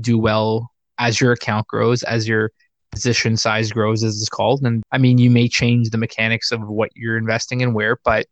do 0.00 0.18
well 0.18 0.70
as 0.98 1.20
your 1.20 1.32
account 1.32 1.66
grows, 1.66 2.02
as 2.02 2.28
your 2.28 2.50
position 2.92 3.36
size 3.36 3.72
grows, 3.72 4.02
as 4.02 4.20
it's 4.20 4.28
called. 4.28 4.62
And 4.62 4.82
I 4.92 4.98
mean, 4.98 5.18
you 5.18 5.30
may 5.30 5.48
change 5.48 5.90
the 5.90 5.98
mechanics 5.98 6.52
of 6.52 6.66
what 6.66 6.90
you're 6.94 7.18
investing 7.18 7.60
in 7.60 7.74
where, 7.74 7.98
but 8.04 8.26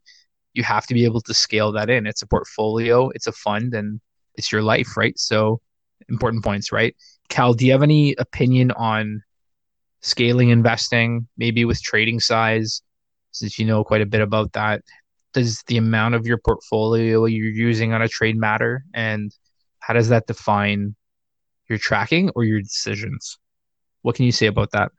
you 0.54 0.62
have 0.62 0.86
to 0.86 0.94
be 0.94 1.04
able 1.04 1.20
to 1.22 1.34
scale 1.34 1.72
that 1.72 1.90
in. 1.90 2.06
It's 2.06 2.22
a 2.22 2.26
portfolio, 2.26 3.10
it's 3.10 3.26
a 3.26 3.32
fund, 3.32 3.74
and 3.74 4.00
it's 4.36 4.52
your 4.52 4.62
life, 4.62 4.96
right? 4.96 5.18
So 5.18 5.60
important 6.08 6.44
points, 6.44 6.72
right? 6.72 6.94
Cal, 7.28 7.54
do 7.54 7.66
you 7.66 7.72
have 7.72 7.82
any 7.82 8.14
opinion 8.18 8.70
on 8.72 9.22
scaling 10.04 10.50
investing, 10.50 11.26
maybe 11.38 11.64
with 11.64 11.82
trading 11.82 12.20
size, 12.20 12.82
since 13.32 13.58
you 13.58 13.64
know 13.64 13.82
quite 13.82 14.02
a 14.02 14.06
bit 14.06 14.20
about 14.20 14.52
that? 14.52 14.82
Does 15.32 15.62
the 15.66 15.78
amount 15.78 16.14
of 16.14 16.26
your 16.26 16.36
portfolio 16.36 17.24
you're 17.24 17.50
using 17.50 17.94
on 17.94 18.02
a 18.02 18.08
trade 18.08 18.36
matter? 18.36 18.84
And 18.92 19.34
how 19.80 19.94
does 19.94 20.10
that 20.10 20.26
define 20.26 20.94
your 21.68 21.78
tracking 21.78 22.30
or 22.36 22.44
your 22.44 22.60
decisions? 22.60 23.38
What 24.02 24.14
can 24.14 24.26
you 24.26 24.32
say 24.32 24.46
about 24.46 24.72
that? 24.72 24.92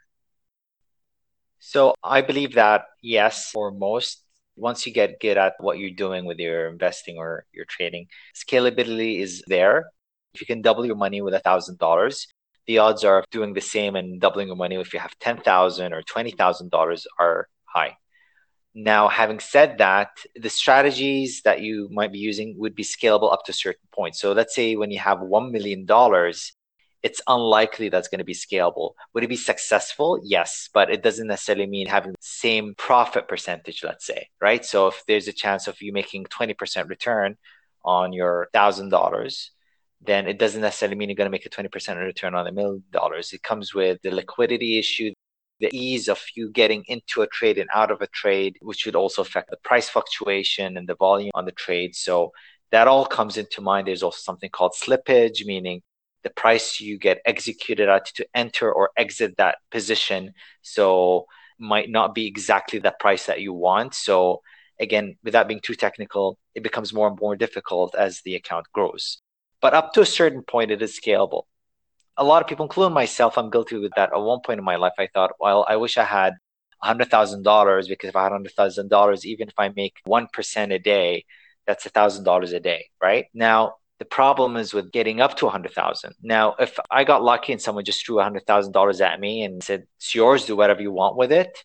So 1.59 1.93
I 2.03 2.21
believe 2.21 2.55
that 2.55 2.85
yes, 3.01 3.51
for 3.51 3.71
most 3.71 4.23
once 4.57 4.87
you 4.87 4.93
get 4.93 5.19
good 5.19 5.37
at 5.37 5.53
what 5.59 5.77
you're 5.77 5.91
doing 5.91 6.25
with 6.25 6.39
your 6.39 6.67
investing 6.67 7.17
or 7.17 7.45
your 7.53 7.65
trading, 7.65 8.07
scalability 8.33 9.19
is 9.21 9.43
there. 9.47 9.91
If 10.33 10.41
you 10.41 10.47
can 10.47 10.61
double 10.61 10.85
your 10.85 10.95
money 10.95 11.21
with 11.21 11.33
a 11.35 11.39
thousand 11.39 11.77
dollars, 11.77 12.27
the 12.67 12.79
odds 12.79 13.03
are 13.03 13.19
of 13.19 13.29
doing 13.31 13.53
the 13.53 13.61
same 13.61 13.95
and 13.95 14.19
doubling 14.19 14.47
your 14.47 14.55
money 14.55 14.75
if 14.75 14.93
you 14.93 14.99
have 14.99 15.17
10,000 15.19 15.93
or 15.93 16.01
twenty 16.03 16.31
thousand 16.31 16.71
dollars 16.71 17.07
are 17.19 17.47
high. 17.65 17.97
Now, 18.73 19.07
having 19.07 19.39
said 19.39 19.77
that, 19.77 20.09
the 20.35 20.49
strategies 20.49 21.41
that 21.43 21.61
you 21.61 21.87
might 21.91 22.11
be 22.11 22.19
using 22.19 22.55
would 22.57 22.75
be 22.75 22.83
scalable 22.83 23.31
up 23.31 23.45
to 23.45 23.51
a 23.51 23.55
certain 23.55 23.87
point. 23.93 24.15
So 24.15 24.33
let's 24.33 24.53
say 24.53 24.75
when 24.75 24.91
you 24.91 24.99
have 24.99 25.19
$1 25.19 25.51
million, 25.51 25.85
it's 27.01 27.21
unlikely 27.27 27.87
that's 27.87 28.09
going 28.09 28.19
to 28.19 28.25
be 28.25 28.33
scalable. 28.33 28.95
Would 29.13 29.23
it 29.23 29.29
be 29.29 29.37
successful? 29.37 30.19
Yes, 30.23 30.69
but 30.73 30.89
it 30.89 31.03
doesn't 31.03 31.27
necessarily 31.27 31.67
mean 31.67 31.87
having 31.87 32.11
the 32.11 32.17
same 32.19 32.75
profit 32.77 33.29
percentage, 33.29 33.81
let's 33.81 34.05
say, 34.05 34.27
right? 34.41 34.65
So 34.65 34.87
if 34.87 35.03
there's 35.07 35.29
a 35.29 35.33
chance 35.33 35.67
of 35.67 35.81
you 35.81 35.93
making 35.93 36.25
20% 36.25 36.89
return 36.89 37.37
on 37.85 38.11
your 38.11 38.49
$1,000, 38.53 39.49
then 40.01 40.27
it 40.27 40.39
doesn't 40.39 40.61
necessarily 40.61 40.95
mean 40.95 41.09
you're 41.09 41.15
going 41.15 41.27
to 41.27 41.31
make 41.31 41.45
a 41.45 41.49
20% 41.49 41.97
return 42.03 42.35
on 42.35 42.47
a 42.47 42.51
million 42.51 42.83
dollars. 42.91 43.33
It 43.33 43.43
comes 43.43 43.73
with 43.73 43.99
the 44.03 44.11
liquidity 44.11 44.77
issue, 44.77 45.13
the 45.59 45.69
ease 45.73 46.07
of 46.09 46.21
you 46.35 46.51
getting 46.51 46.83
into 46.87 47.21
a 47.21 47.27
trade 47.27 47.57
and 47.57 47.69
out 47.73 47.91
of 47.91 48.01
a 48.01 48.07
trade, 48.07 48.57
which 48.61 48.85
would 48.85 48.95
also 48.95 49.21
affect 49.21 49.49
the 49.49 49.57
price 49.57 49.89
fluctuation 49.89 50.77
and 50.77 50.87
the 50.87 50.95
volume 50.95 51.31
on 51.33 51.45
the 51.45 51.51
trade. 51.51 51.95
So 51.95 52.31
that 52.71 52.87
all 52.87 53.05
comes 53.05 53.37
into 53.37 53.61
mind. 53.61 53.87
There's 53.87 54.03
also 54.03 54.19
something 54.19 54.49
called 54.49 54.73
slippage, 54.73 55.45
meaning 55.45 55.81
the 56.23 56.29
price 56.31 56.81
you 56.81 56.97
get 56.97 57.21
executed 57.25 57.87
at 57.87 58.05
to 58.15 58.25
enter 58.33 58.71
or 58.71 58.89
exit 58.97 59.37
that 59.37 59.59
position. 59.71 60.33
So 60.61 61.27
might 61.57 61.89
not 61.89 62.13
be 62.13 62.27
exactly 62.27 62.79
the 62.79 62.93
price 62.99 63.27
that 63.27 63.41
you 63.41 63.53
want. 63.53 63.93
So 63.93 64.41
again, 64.79 65.17
without 65.23 65.47
being 65.47 65.61
too 65.61 65.75
technical, 65.75 66.37
it 66.53 66.63
becomes 66.63 66.93
more 66.93 67.07
and 67.07 67.17
more 67.19 67.35
difficult 67.35 67.95
as 67.95 68.21
the 68.21 68.35
account 68.35 68.65
grows. 68.73 69.21
But 69.65 69.73
up 69.73 69.93
to 69.93 70.01
a 70.01 70.05
certain 70.05 70.43
point, 70.43 70.69
it 70.69 70.83
is 70.83 70.95
scalable. 70.95 71.45
A 72.17 72.23
lot 72.23 72.43
of 72.43 72.47
people, 72.47 72.65
including 72.65 72.93
myself, 72.93 73.35
I'm 73.35 73.49
guilty 73.49 73.79
with 73.79 73.93
that. 73.95 74.13
At 74.13 74.21
one 74.21 74.41
point 74.45 74.59
in 74.59 74.63
my 74.63 74.75
life, 74.75 74.93
I 74.99 75.07
thought, 75.11 75.31
well, 75.39 75.65
I 75.67 75.77
wish 75.77 75.97
I 75.97 76.03
had 76.03 76.33
$100,000 76.83 77.87
because 77.89 78.09
if 78.09 78.15
I 78.15 78.25
had 78.25 78.31
$100,000, 78.31 79.25
even 79.25 79.47
if 79.47 79.55
I 79.57 79.69
make 79.69 79.95
1% 80.07 80.71
a 80.71 80.77
day, 80.77 81.25
that's 81.65 81.87
$1,000 81.87 82.53
a 82.53 82.59
day, 82.59 82.89
right? 83.01 83.25
Now, 83.33 83.77
the 83.97 84.05
problem 84.05 84.55
is 84.55 84.71
with 84.71 84.91
getting 84.91 85.19
up 85.19 85.35
to 85.37 85.45
100,000. 85.45 86.13
Now, 86.21 86.53
if 86.59 86.77
I 86.91 87.03
got 87.03 87.23
lucky 87.23 87.51
and 87.51 87.59
someone 87.59 87.85
just 87.85 88.05
threw 88.05 88.17
$100,000 88.17 89.01
at 89.01 89.19
me 89.19 89.41
and 89.41 89.63
said, 89.63 89.87
it's 89.97 90.13
yours, 90.13 90.45
do 90.45 90.55
whatever 90.55 90.83
you 90.83 90.91
want 90.91 91.17
with 91.17 91.31
it. 91.31 91.57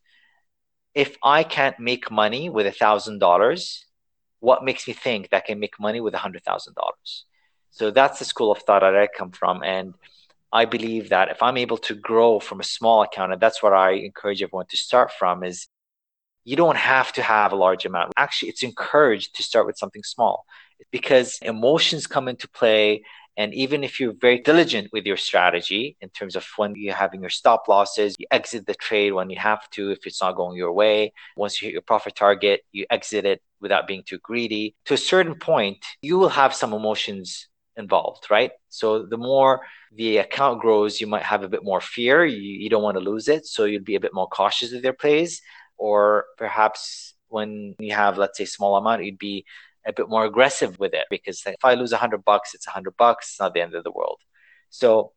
If 0.95 1.19
I 1.23 1.43
can't 1.43 1.79
make 1.79 2.11
money 2.11 2.49
with 2.49 2.65
$1,000, 2.65 3.79
what 4.39 4.65
makes 4.65 4.89
me 4.89 4.95
think 4.95 5.29
that 5.29 5.37
I 5.37 5.47
can 5.47 5.61
make 5.61 5.79
money 5.79 6.01
with 6.01 6.15
$100,000? 6.15 6.41
So 7.71 7.91
that's 7.91 8.19
the 8.19 8.25
school 8.25 8.53
of 8.53 8.59
thought 8.59 8.81
that 8.81 8.97
I 8.97 9.07
come 9.07 9.31
from. 9.33 9.63
And 9.63 9.95
I 10.53 10.65
believe 10.65 11.11
that 11.11 11.31
if 11.31 11.43
I'm 11.43 11.57
able 11.57 11.79
to 11.79 11.95
grow 11.95 12.41
from 12.41 12.61
a 12.61 12.65
small 12.65 13.03
account, 13.03 13.33
and 13.33 13.41
that's 13.41 13.63
what 13.63 13.73
I 13.73 13.93
encourage 13.93 14.43
everyone 14.43 14.67
to 14.71 14.77
start 14.77 15.13
from, 15.13 15.45
is 15.45 15.69
you 16.45 16.57
don't 16.57 16.77
have 16.77 17.13
to 17.13 17.23
have 17.23 17.53
a 17.53 17.57
large 17.57 17.85
amount. 17.87 18.13
Actually, 18.17 18.49
it's 18.49 18.63
encouraged 18.63 19.37
to 19.37 19.43
start 19.43 19.67
with 19.67 19.79
something 19.79 20.03
small 20.03 20.45
because 20.91 21.39
emotions 21.43 22.07
come 22.07 22.29
into 22.29 22.49
play. 22.49 23.03
And 23.37 23.55
even 23.55 23.85
if 23.85 24.01
you're 24.01 24.15
very 24.21 24.41
diligent 24.41 24.89
with 24.93 25.07
your 25.07 25.17
strategy 25.17 25.97
in 26.01 26.09
terms 26.11 26.35
of 26.35 26.45
when 26.57 26.75
you're 26.77 26.95
having 26.95 27.21
your 27.21 27.31
stop 27.31 27.69
losses, 27.69 28.17
you 28.19 28.27
exit 28.31 28.67
the 28.67 28.75
trade 28.75 29.13
when 29.13 29.31
you 29.31 29.39
have 29.39 29.71
to, 29.71 29.93
if 29.93 30.07
it's 30.07 30.21
not 30.21 30.35
going 30.35 30.57
your 30.57 30.73
way. 30.73 31.13
Once 31.37 31.63
you 31.63 31.67
hit 31.67 31.73
your 31.73 31.83
profit 31.83 32.17
target, 32.17 32.63
you 32.73 32.85
exit 32.91 33.25
it 33.25 33.41
without 33.61 33.87
being 33.87 34.03
too 34.05 34.19
greedy. 34.19 34.75
To 34.87 34.95
a 34.95 34.99
certain 34.99 35.37
point, 35.37 35.79
you 36.03 36.19
will 36.19 36.31
have 36.31 36.55
some 36.55 36.73
emotions 36.73 37.47
involved, 37.77 38.27
right? 38.31 38.53
So 38.69 39.05
the 39.07 39.17
more 39.17 39.61
the 39.93 40.19
account 40.19 40.61
grows, 40.61 41.01
you 41.01 41.07
might 41.07 41.23
have 41.23 41.43
a 41.43 41.49
bit 41.49 41.65
more 41.65 41.81
fear. 41.81 42.25
You, 42.25 42.41
you 42.41 42.69
don't 42.69 42.83
want 42.83 42.97
to 42.97 43.05
lose 43.05 43.29
it. 43.29 43.47
So 43.47 43.65
you'd 43.65 43.85
be 43.85 43.97
a 43.97 44.01
bit 44.01 44.15
more 44.15 44.29
cautious 44.29 44.73
with 44.73 44.85
your 44.85 44.93
plays. 44.93 45.41
Or 45.77 46.27
perhaps 46.37 47.15
when 47.29 47.75
you 47.79 47.95
have, 47.95 48.19
let's 48.19 48.37
say, 48.39 48.45
small 48.45 48.77
amount, 48.77 49.05
you'd 49.05 49.19
be 49.19 49.45
a 49.87 49.93
bit 49.93 50.09
more 50.09 50.25
aggressive 50.25 50.79
with 50.79 50.93
it 50.93 51.07
because 51.11 51.43
if 51.47 51.65
I 51.65 51.75
lose 51.75 51.93
a 51.93 51.97
hundred 51.97 52.25
bucks, 52.25 52.55
it's 52.55 52.67
a 52.67 52.71
hundred 52.71 52.97
bucks. 52.97 53.31
It's 53.31 53.41
not 53.41 53.55
the 53.55 53.63
end 53.63 53.75
of 53.75 53.85
the 53.85 53.91
world. 53.91 54.21
So 54.69 55.13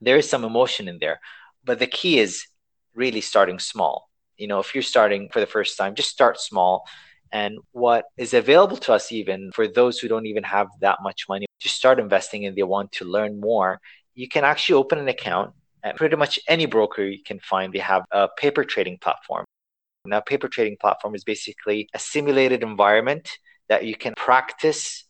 there 0.00 0.16
is 0.16 0.28
some 0.28 0.44
emotion 0.44 0.88
in 0.88 0.98
there, 0.98 1.20
but 1.64 1.78
the 1.78 1.86
key 1.86 2.18
is 2.18 2.46
really 2.94 3.20
starting 3.20 3.58
small. 3.58 4.08
You 4.36 4.46
know, 4.46 4.60
if 4.60 4.74
you're 4.74 4.82
starting 4.82 5.28
for 5.30 5.40
the 5.40 5.46
first 5.46 5.76
time, 5.76 5.96
just 5.96 6.10
start 6.10 6.40
small. 6.40 6.84
And 7.32 7.58
what 7.72 8.06
is 8.16 8.34
available 8.34 8.76
to 8.78 8.94
us, 8.94 9.12
even 9.12 9.52
for 9.52 9.68
those 9.68 9.98
who 9.98 10.08
don't 10.08 10.26
even 10.26 10.44
have 10.44 10.68
that 10.80 10.98
much 11.02 11.26
money 11.28 11.46
to 11.60 11.68
start 11.68 12.00
investing 12.00 12.46
and 12.46 12.56
they 12.56 12.62
want 12.62 12.92
to 12.92 13.04
learn 13.04 13.40
more, 13.40 13.80
you 14.14 14.28
can 14.28 14.44
actually 14.44 14.76
open 14.76 14.98
an 14.98 15.08
account 15.08 15.52
at 15.84 15.96
pretty 15.96 16.16
much 16.16 16.38
any 16.48 16.66
broker 16.66 17.02
you 17.02 17.22
can 17.22 17.38
find. 17.40 17.72
They 17.72 17.78
have 17.78 18.04
a 18.10 18.28
paper 18.36 18.64
trading 18.64 18.98
platform. 18.98 19.44
Now, 20.04 20.20
paper 20.20 20.48
trading 20.48 20.76
platform 20.80 21.14
is 21.14 21.24
basically 21.24 21.88
a 21.94 21.98
simulated 21.98 22.62
environment 22.62 23.38
that 23.68 23.84
you 23.84 23.94
can 23.94 24.14
practice 24.16 25.04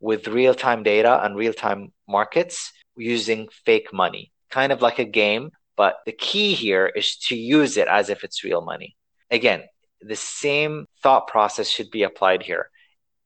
with 0.00 0.28
real 0.28 0.54
time 0.54 0.82
data 0.82 1.24
and 1.24 1.36
real 1.36 1.52
time 1.52 1.92
markets 2.08 2.72
using 2.96 3.48
fake 3.64 3.92
money, 3.92 4.30
kind 4.50 4.70
of 4.72 4.80
like 4.80 4.98
a 4.98 5.04
game. 5.04 5.50
But 5.76 5.96
the 6.06 6.12
key 6.12 6.54
here 6.54 6.86
is 6.86 7.16
to 7.28 7.36
use 7.36 7.76
it 7.76 7.88
as 7.88 8.10
if 8.10 8.22
it's 8.22 8.44
real 8.44 8.60
money. 8.60 8.96
Again, 9.30 9.64
the 10.06 10.16
same 10.16 10.86
thought 11.02 11.26
process 11.28 11.68
should 11.68 11.90
be 11.90 12.02
applied 12.02 12.42
here. 12.42 12.70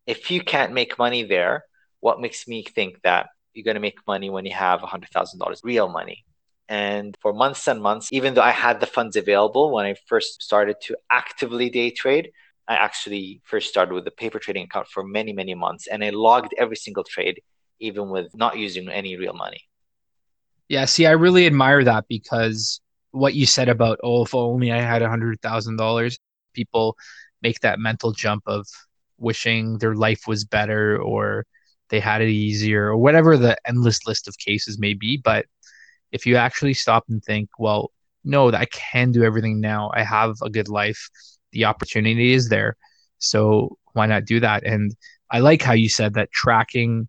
If 0.07 0.31
you 0.31 0.41
can't 0.43 0.73
make 0.73 0.99
money 0.99 1.25
there, 1.25 1.65
what 2.01 2.21
makes 2.21 2.47
me 2.47 2.63
think 2.63 3.03
that 3.03 3.27
you're 3.53 3.65
going 3.65 3.75
to 3.75 3.81
make 3.81 4.07
money 4.07 4.31
when 4.31 4.45
you 4.47 4.53
have 4.53 4.81
$100,000 4.81 5.61
real 5.65 5.89
money? 5.89 6.25
And 6.69 7.17
for 7.21 7.33
months 7.33 7.67
and 7.67 7.83
months, 7.83 8.09
even 8.13 8.35
though 8.35 8.43
I 8.43 8.51
had 8.51 8.81
the 8.81 8.87
funds 8.87 9.17
available 9.17 9.73
when 9.75 9.87
I 9.87 9.95
first 10.07 10.43
started 10.43 10.77
to 10.83 10.97
actively 11.11 11.71
day 11.71 11.91
trade, 11.91 12.31
I 12.69 12.75
actually 12.75 13.41
first 13.45 13.71
started 13.71 13.95
with 13.95 14.07
a 14.07 14.11
paper 14.11 14.39
trading 14.39 14.65
account 14.65 14.89
for 14.89 15.03
many, 15.03 15.33
many 15.33 15.55
months 15.55 15.87
and 15.87 16.05
I 16.05 16.11
logged 16.11 16.55
every 16.59 16.77
single 16.77 17.05
trade, 17.05 17.41
even 17.81 18.11
with 18.11 18.37
not 18.37 18.59
using 18.59 18.89
any 18.91 19.17
real 19.17 19.33
money. 19.33 19.63
Yeah, 20.69 20.85
see, 20.85 21.07
I 21.07 21.13
really 21.13 21.47
admire 21.47 21.83
that 21.85 22.05
because 22.09 22.83
what 23.13 23.35
you 23.35 23.47
said 23.47 23.71
about, 23.71 23.99
oh, 24.03 24.25
if 24.25 24.35
only 24.35 24.71
I 24.71 24.83
had 24.83 25.01
a 25.01 25.09
$100,000, 25.09 26.19
people 26.53 26.97
make 27.43 27.61
that 27.61 27.79
mental 27.79 28.13
jump 28.13 28.43
of 28.47 28.67
wishing 29.19 29.79
their 29.79 29.95
life 29.95 30.23
was 30.27 30.45
better 30.45 31.01
or 31.01 31.45
they 31.91 32.01
had 32.01 32.21
it 32.21 32.29
easier 32.29 32.87
or 32.87 32.97
whatever 32.97 33.37
the 33.37 33.57
endless 33.67 34.07
list 34.07 34.29
of 34.29 34.37
cases 34.39 34.79
may 34.79 34.95
be. 34.95 35.17
But 35.17 35.47
if 36.13 36.27
you 36.27 36.37
actually 36.37 36.75
stop 36.75 37.05
and 37.09 37.23
think, 37.23 37.49
well, 37.59 37.91
no, 38.25 38.53
I 38.53 38.67
can 38.67 39.13
do 39.13 39.25
everything 39.25 39.61
now. 39.61 39.91
I 39.95 40.03
have 40.03 40.37
a 40.43 40.51
good 40.51 40.69
life 40.69 41.09
the 41.53 41.65
opportunity 41.65 42.33
is 42.35 42.49
there. 42.49 42.77
So 43.19 43.79
why 43.93 44.07
not 44.07 44.25
do 44.25 44.41
that? 44.41 44.65
And 44.65 44.95
I 45.31 45.41
like 45.41 45.63
how 45.63 45.73
you 45.73 45.89
said 45.89 46.15
that 46.15 46.31
tracking 46.31 47.09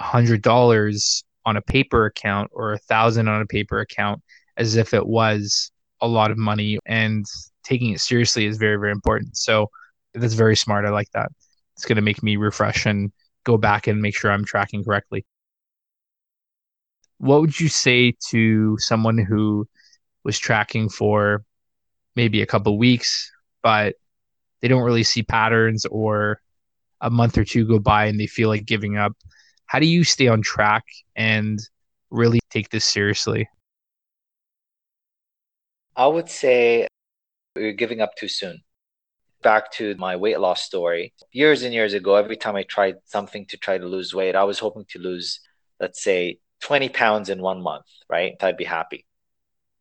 a 0.00 0.04
hundred 0.04 0.42
dollars 0.42 1.24
on 1.44 1.56
a 1.56 1.62
paper 1.62 2.06
account 2.06 2.50
or 2.52 2.72
a 2.72 2.78
thousand 2.78 3.28
on 3.28 3.40
a 3.40 3.46
paper 3.46 3.80
account 3.80 4.22
as 4.56 4.76
if 4.76 4.92
it 4.92 5.06
was 5.06 5.70
a 6.00 6.08
lot 6.08 6.30
of 6.30 6.38
money 6.38 6.78
and 6.86 7.24
taking 7.66 7.92
it 7.92 8.00
seriously 8.00 8.46
is 8.46 8.56
very, 8.56 8.76
very 8.76 8.92
important. 8.92 9.36
So 9.36 9.70
that's 10.14 10.34
very 10.34 10.56
smart. 10.56 10.86
I 10.86 10.90
like 10.90 11.10
that. 11.12 11.30
It's 11.74 11.84
going 11.84 11.96
to 11.96 12.02
make 12.02 12.22
me 12.22 12.36
refresh 12.36 12.86
and 12.86 13.12
go 13.44 13.58
back 13.58 13.86
and 13.86 14.00
make 14.00 14.16
sure 14.16 14.30
I'm 14.30 14.44
tracking 14.44 14.84
correctly. 14.84 15.26
What 17.18 17.40
would 17.40 17.58
you 17.58 17.68
say 17.68 18.14
to 18.28 18.78
someone 18.78 19.18
who 19.18 19.66
was 20.24 20.38
tracking 20.38 20.88
for 20.88 21.44
maybe 22.14 22.40
a 22.40 22.46
couple 22.46 22.78
weeks, 22.78 23.30
but 23.62 23.96
they 24.60 24.68
don't 24.68 24.82
really 24.82 25.02
see 25.02 25.22
patterns 25.22 25.84
or 25.86 26.40
a 27.00 27.10
month 27.10 27.36
or 27.36 27.44
two 27.44 27.66
go 27.66 27.78
by 27.78 28.06
and 28.06 28.18
they 28.18 28.26
feel 28.26 28.48
like 28.48 28.64
giving 28.64 28.96
up? 28.96 29.12
How 29.66 29.78
do 29.80 29.86
you 29.86 30.04
stay 30.04 30.28
on 30.28 30.40
track 30.42 30.84
and 31.16 31.58
really 32.10 32.38
take 32.50 32.70
this 32.70 32.84
seriously? 32.84 33.48
I 35.96 36.06
would 36.06 36.28
say 36.28 36.86
you're 37.58 37.72
giving 37.72 38.00
up 38.00 38.16
too 38.16 38.28
soon. 38.28 38.62
Back 39.42 39.70
to 39.72 39.94
my 39.96 40.16
weight 40.16 40.40
loss 40.40 40.62
story. 40.62 41.14
Years 41.32 41.62
and 41.62 41.74
years 41.74 41.94
ago, 41.94 42.16
every 42.16 42.36
time 42.36 42.56
I 42.56 42.62
tried 42.64 42.96
something 43.04 43.46
to 43.46 43.56
try 43.56 43.78
to 43.78 43.86
lose 43.86 44.14
weight, 44.14 44.34
I 44.34 44.44
was 44.44 44.58
hoping 44.58 44.86
to 44.90 44.98
lose, 44.98 45.40
let's 45.80 46.02
say, 46.02 46.40
20 46.62 46.88
pounds 46.88 47.28
in 47.28 47.40
one 47.42 47.62
month, 47.62 47.86
right? 48.08 48.34
I'd 48.40 48.56
be 48.56 48.64
happy. 48.64 49.06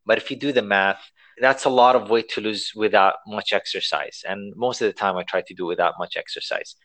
But 0.06 0.18
if 0.18 0.30
you 0.30 0.38
do 0.38 0.52
the 0.52 0.62
math, 0.62 1.02
that's 1.40 1.66
a 1.66 1.70
lot 1.70 1.96
of 1.96 2.10
weight 2.10 2.30
to 2.30 2.42
lose 2.42 2.74
without 2.76 3.16
much 3.28 3.54
exercise. 3.54 4.24
And 4.28 4.54
most 4.56 4.82
of 4.82 4.88
the 4.88 4.94
time, 4.94 5.18
I 5.18 5.24
try 5.24 5.42
to 5.42 5.54
do 5.54 5.66
without 5.66 5.96
much 5.98 6.16
exercise. 6.16 6.76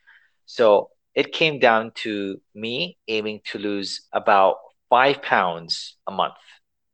So 0.46 0.90
it 1.14 1.32
came 1.32 1.58
down 1.58 1.92
to 1.96 2.40
me 2.54 2.98
aiming 3.08 3.40
to 3.46 3.58
lose 3.58 4.06
about 4.12 4.56
five 4.88 5.22
pounds 5.22 5.96
a 6.06 6.12
month, 6.12 6.34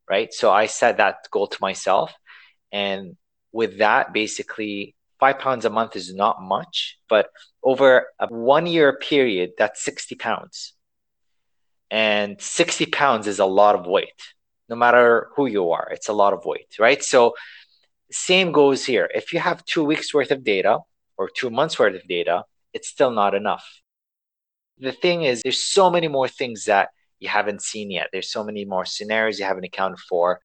right? 0.09 0.33
So 0.33 0.51
I 0.51 0.67
set 0.67 0.99
that 0.99 1.29
goal 1.31 1.47
to 1.47 1.59
myself. 1.61 2.13
And 2.73 3.17
with 3.57 3.79
that, 3.79 4.13
basically, 4.13 4.95
five 5.19 5.39
pounds 5.39 5.65
a 5.65 5.71
month 5.71 5.97
is 5.97 6.15
not 6.15 6.43
much, 6.43 6.99
but 7.09 7.31
over 7.63 8.07
a 8.21 8.27
one 8.29 8.67
year 8.67 8.99
period, 8.99 9.53
that's 9.57 9.83
60 9.83 10.15
pounds. 10.17 10.75
And 11.91 12.39
60 12.39 12.87
pounds 12.87 13.27
is 13.27 13.39
a 13.39 13.47
lot 13.47 13.75
of 13.75 13.87
weight, 13.87 14.21
no 14.69 14.77
matter 14.77 15.29
who 15.35 15.47
you 15.47 15.71
are, 15.71 15.89
it's 15.91 16.11
a 16.11 16.13
lot 16.13 16.35
of 16.35 16.45
weight, 16.45 16.77
right? 16.79 17.03
So, 17.03 17.35
same 18.11 18.53
goes 18.53 18.85
here. 18.85 19.09
If 19.15 19.33
you 19.33 19.41
have 19.41 19.65
two 19.65 19.85
weeks 19.85 20.13
worth 20.13 20.31
of 20.31 20.45
data 20.45 20.79
or 21.17 21.29
two 21.29 21.51
months 21.51 21.79
worth 21.79 21.97
of 21.97 22.07
data, 22.07 22.45
it's 22.75 22.89
still 22.89 23.11
not 23.11 23.35
enough. 23.35 23.67
The 24.79 24.93
thing 24.93 25.23
is, 25.23 25.41
there's 25.43 25.63
so 25.63 25.91
many 25.91 26.09
more 26.09 26.29
things 26.29 26.67
that 26.67 26.91
you 27.21 27.29
haven't 27.29 27.63
seen 27.63 27.91
yet. 27.91 28.11
There's 28.13 28.31
so 28.31 28.45
many 28.45 28.65
more 28.67 28.85
scenarios 28.85 29.39
you 29.39 29.47
haven't 29.47 29.65
accounted 29.65 29.99
for. 30.11 30.41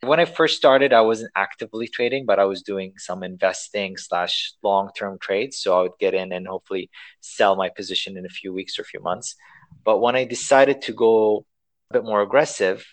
When 0.00 0.20
I 0.20 0.26
first 0.26 0.56
started, 0.56 0.92
I 0.92 1.00
wasn't 1.00 1.32
actively 1.34 1.88
trading, 1.88 2.24
but 2.24 2.38
I 2.38 2.44
was 2.44 2.62
doing 2.62 2.92
some 2.98 3.24
investing 3.24 3.96
slash 3.96 4.52
long 4.62 4.90
term 4.96 5.18
trades. 5.20 5.58
So 5.58 5.76
I 5.76 5.82
would 5.82 5.98
get 5.98 6.14
in 6.14 6.32
and 6.32 6.46
hopefully 6.46 6.88
sell 7.20 7.56
my 7.56 7.68
position 7.68 8.16
in 8.16 8.24
a 8.24 8.28
few 8.28 8.52
weeks 8.52 8.78
or 8.78 8.82
a 8.82 8.84
few 8.84 9.00
months. 9.00 9.34
But 9.84 9.98
when 9.98 10.14
I 10.14 10.24
decided 10.24 10.82
to 10.82 10.92
go 10.92 11.44
a 11.90 11.94
bit 11.94 12.04
more 12.04 12.22
aggressive, 12.22 12.86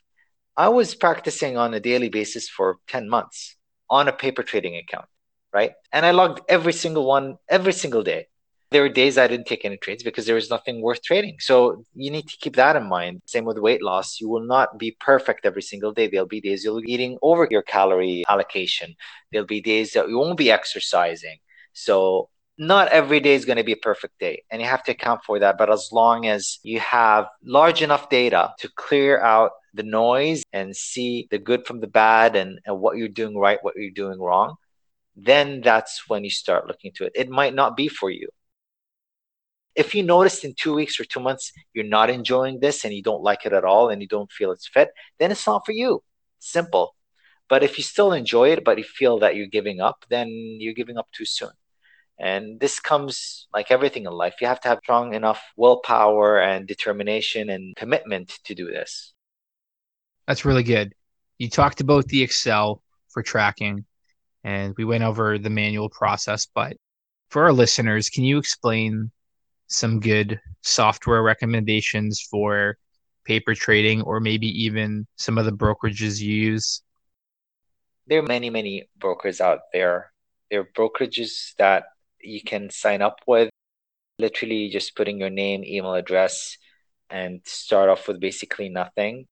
I 0.58 0.70
was 0.70 0.96
practicing 0.96 1.58
on 1.58 1.74
a 1.74 1.80
daily 1.80 2.10
basis 2.10 2.50
for 2.50 2.78
10 2.88 3.08
months 3.08 3.56
on 3.90 4.08
a 4.08 4.14
paper 4.14 4.42
trading 4.42 4.78
account, 4.78 5.06
right? 5.54 5.74
And 5.92 6.06
I 6.06 6.12
logged 6.12 6.42
every 6.50 6.74
single 6.74 7.06
one 7.06 7.38
every 7.50 7.74
single 7.74 8.04
day 8.04 8.28
there 8.76 8.82
were 8.82 8.90
days 8.90 9.18
I 9.18 9.28
didn't 9.28 9.48
take 9.48 9.64
any 9.64 9.78
trades 9.78 10.04
because 10.04 10.26
there 10.26 10.36
was 10.36 10.50
nothing 10.50 10.82
worth 10.82 11.02
trading. 11.02 11.38
So 11.40 11.86
you 11.94 12.12
need 12.12 12.28
to 12.28 12.36
keep 12.42 12.58
that 12.58 12.76
in 12.76 12.90
mind. 12.90 13.22
Same 13.26 13.46
with 13.46 13.58
weight 13.58 13.82
loss. 13.82 14.20
You 14.20 14.28
will 14.28 14.46
not 14.46 14.78
be 14.78 14.98
perfect 15.00 15.46
every 15.46 15.62
single 15.62 15.94
day. 15.94 16.10
There'll 16.10 16.26
be 16.28 16.42
days 16.42 16.66
you'll 16.66 16.82
be 16.82 16.92
eating 16.92 17.18
over 17.22 17.48
your 17.50 17.62
calorie 17.62 18.26
allocation. 18.28 18.94
There'll 19.32 19.48
be 19.48 19.62
days 19.62 19.94
that 19.94 20.10
you 20.10 20.18
won't 20.18 20.38
be 20.38 20.52
exercising. 20.52 21.38
So 21.72 22.28
not 22.58 22.90
every 22.90 23.22
day 23.22 23.34
is 23.34 23.46
going 23.46 23.56
to 23.56 23.64
be 23.64 23.72
a 23.72 23.78
perfect 23.78 24.20
day 24.20 24.44
and 24.52 24.62
you 24.62 24.68
have 24.68 24.84
to 24.84 24.92
account 24.92 25.22
for 25.24 25.40
that. 25.40 25.58
But 25.58 25.72
as 25.72 25.88
long 25.94 26.26
as 26.26 26.60
you 26.64 26.82
have 26.82 27.28
large 27.46 27.82
enough 27.82 28.10
data 28.10 28.54
to 28.60 28.68
clear 28.76 29.22
out 29.22 29.52
the 29.74 29.84
noise 29.84 30.44
and 30.52 30.76
see 30.76 31.30
the 31.32 31.40
good 31.40 31.66
from 31.66 31.80
the 31.80 31.88
bad 31.88 32.36
and, 32.36 32.60
and 32.66 32.82
what 32.82 32.98
you're 32.98 33.08
doing 33.08 33.38
right, 33.38 33.60
what 33.62 33.78
you're 33.78 33.92
doing 33.92 34.20
wrong, 34.20 34.56
then 35.16 35.62
that's 35.62 36.10
when 36.10 36.26
you 36.26 36.30
start 36.30 36.68
looking 36.68 36.92
to 36.96 37.06
it. 37.06 37.14
It 37.16 37.30
might 37.30 37.56
not 37.56 37.78
be 37.78 37.88
for 37.88 38.10
you 38.10 38.28
if 39.76 39.94
you 39.94 40.04
notice 40.04 40.44
in 40.44 40.54
two 40.56 40.74
weeks 40.74 41.00
or 41.00 41.06
two 41.06 41.20
months 41.20 41.52
you're 41.74 41.86
not 41.86 42.10
enjoying 42.10 42.60
this 42.60 42.86
and 42.86 42.94
you 42.94 43.04
don't 43.04 43.24
like 43.24 43.46
it 43.46 43.54
at 43.54 43.66
all 43.66 43.90
and 43.90 44.02
you 44.02 44.08
don't 44.08 44.32
feel 44.32 44.52
it's 44.52 44.68
fit, 44.68 44.90
then 45.20 45.32
it's 45.32 45.46
not 45.46 45.66
for 45.66 45.74
you. 45.74 46.02
Simple. 46.40 46.96
But 47.48 47.64
if 47.64 47.78
you 47.78 47.84
still 47.84 48.12
enjoy 48.14 48.50
it, 48.50 48.64
but 48.64 48.78
you 48.78 48.84
feel 48.84 49.20
that 49.20 49.36
you're 49.36 49.48
giving 49.48 49.80
up, 49.80 50.06
then 50.10 50.30
you're 50.30 50.74
giving 50.74 50.98
up 50.98 51.08
too 51.12 51.26
soon. 51.26 51.52
And 52.18 52.60
this 52.60 52.80
comes 52.80 53.48
like 53.54 53.72
everything 53.72 54.06
in 54.06 54.14
life. 54.14 54.36
You 54.40 54.48
have 54.48 54.62
to 54.62 54.70
have 54.70 54.80
strong 54.82 55.14
enough 55.14 55.42
willpower 55.58 56.40
and 56.40 56.66
determination 56.66 57.50
and 57.50 57.76
commitment 57.76 58.40
to 58.46 58.56
do 58.56 58.68
this. 58.68 59.14
That's 60.28 60.46
really 60.46 60.64
good. 60.64 60.94
You 61.38 61.50
talked 61.50 61.82
about 61.82 62.08
the 62.08 62.24
Excel 62.24 62.82
for 63.10 63.22
tracking, 63.22 63.86
and 64.44 64.74
we 64.78 64.86
went 64.86 65.04
over 65.04 65.38
the 65.38 65.50
manual 65.50 65.90
process. 65.90 66.48
But 66.56 66.78
for 67.30 67.44
our 67.44 67.54
listeners, 67.54 68.10
can 68.10 68.24
you 68.24 68.38
explain 68.38 69.12
some 69.68 70.00
good 70.00 70.40
software 70.62 71.24
recommendations 71.24 72.22
for 72.22 72.78
paper 73.26 73.56
trading 73.56 74.02
or 74.04 74.20
maybe 74.20 74.48
even 74.64 75.06
some 75.16 75.38
of 75.38 75.46
the 75.46 75.52
brokerages 75.52 76.22
you 76.22 76.34
use? 76.34 76.82
There 78.08 78.20
are 78.20 78.28
many, 78.28 78.50
many 78.50 78.88
brokers 78.98 79.42
out 79.42 79.62
there. 79.74 80.12
There 80.52 80.62
are 80.62 80.70
brokerages 80.78 81.56
that 81.58 81.86
you 82.22 82.42
can 82.42 82.70
sign 82.70 83.02
up 83.02 83.20
with, 83.26 83.50
literally 84.20 84.70
just 84.70 84.96
putting 84.96 85.20
your 85.20 85.32
name, 85.32 85.64
email 85.64 85.96
address, 85.96 86.58
and 87.10 87.42
start 87.46 87.90
off 87.90 88.08
with 88.08 88.20
basically 88.20 88.70
nothing. 88.70 89.26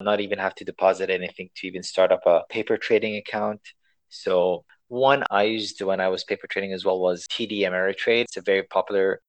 Not 0.00 0.20
even 0.20 0.38
have 0.38 0.54
to 0.56 0.64
deposit 0.64 1.10
anything 1.10 1.50
to 1.56 1.66
even 1.66 1.82
start 1.82 2.10
up 2.10 2.22
a 2.26 2.42
paper 2.48 2.76
trading 2.76 3.16
account. 3.16 3.60
So, 4.08 4.64
one 4.88 5.22
I 5.30 5.44
used 5.44 5.80
when 5.82 6.00
I 6.00 6.08
was 6.08 6.24
paper 6.24 6.48
trading 6.48 6.72
as 6.72 6.84
well 6.84 6.98
was 6.98 7.28
TD 7.28 7.60
Ameritrade. 7.60 8.22
It's 8.24 8.36
a 8.36 8.42
very 8.42 8.64
popular 8.64 9.20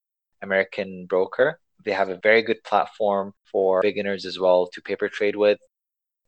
American 0.42 1.06
broker. 1.06 1.60
They 1.84 1.92
have 1.92 2.10
a 2.10 2.20
very 2.22 2.42
good 2.42 2.64
platform 2.64 3.34
for 3.52 3.82
beginners 3.82 4.26
as 4.26 4.40
well 4.40 4.68
to 4.68 4.82
paper 4.82 5.10
trade 5.10 5.36
with. 5.36 5.60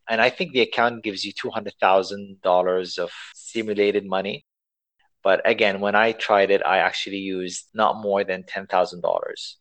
And 0.09 0.19
I 0.21 0.29
think 0.29 0.51
the 0.51 0.61
account 0.61 1.03
gives 1.03 1.23
you 1.23 1.33
$200,000 1.33 2.99
of 2.99 3.11
simulated 3.33 4.05
money. 4.05 4.45
But 5.23 5.41
again, 5.45 5.79
when 5.79 5.95
I 5.95 6.11
tried 6.11 6.51
it, 6.51 6.61
I 6.65 6.79
actually 6.79 7.19
used 7.19 7.67
not 7.73 8.01
more 8.01 8.25
than 8.25 8.43
$10,000, 8.43 9.55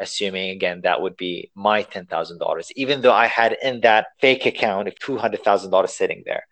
assuming 0.00 0.50
again 0.50 0.80
that 0.82 1.02
would 1.02 1.16
be 1.18 1.50
my 1.54 1.82
$10,000, 1.82 2.70
even 2.76 3.02
though 3.02 3.12
I 3.12 3.26
had 3.26 3.56
in 3.62 3.82
that 3.82 4.06
fake 4.20 4.46
account 4.46 4.88
$200,000 5.02 5.88
sitting 5.88 6.22
there. 6.24 6.44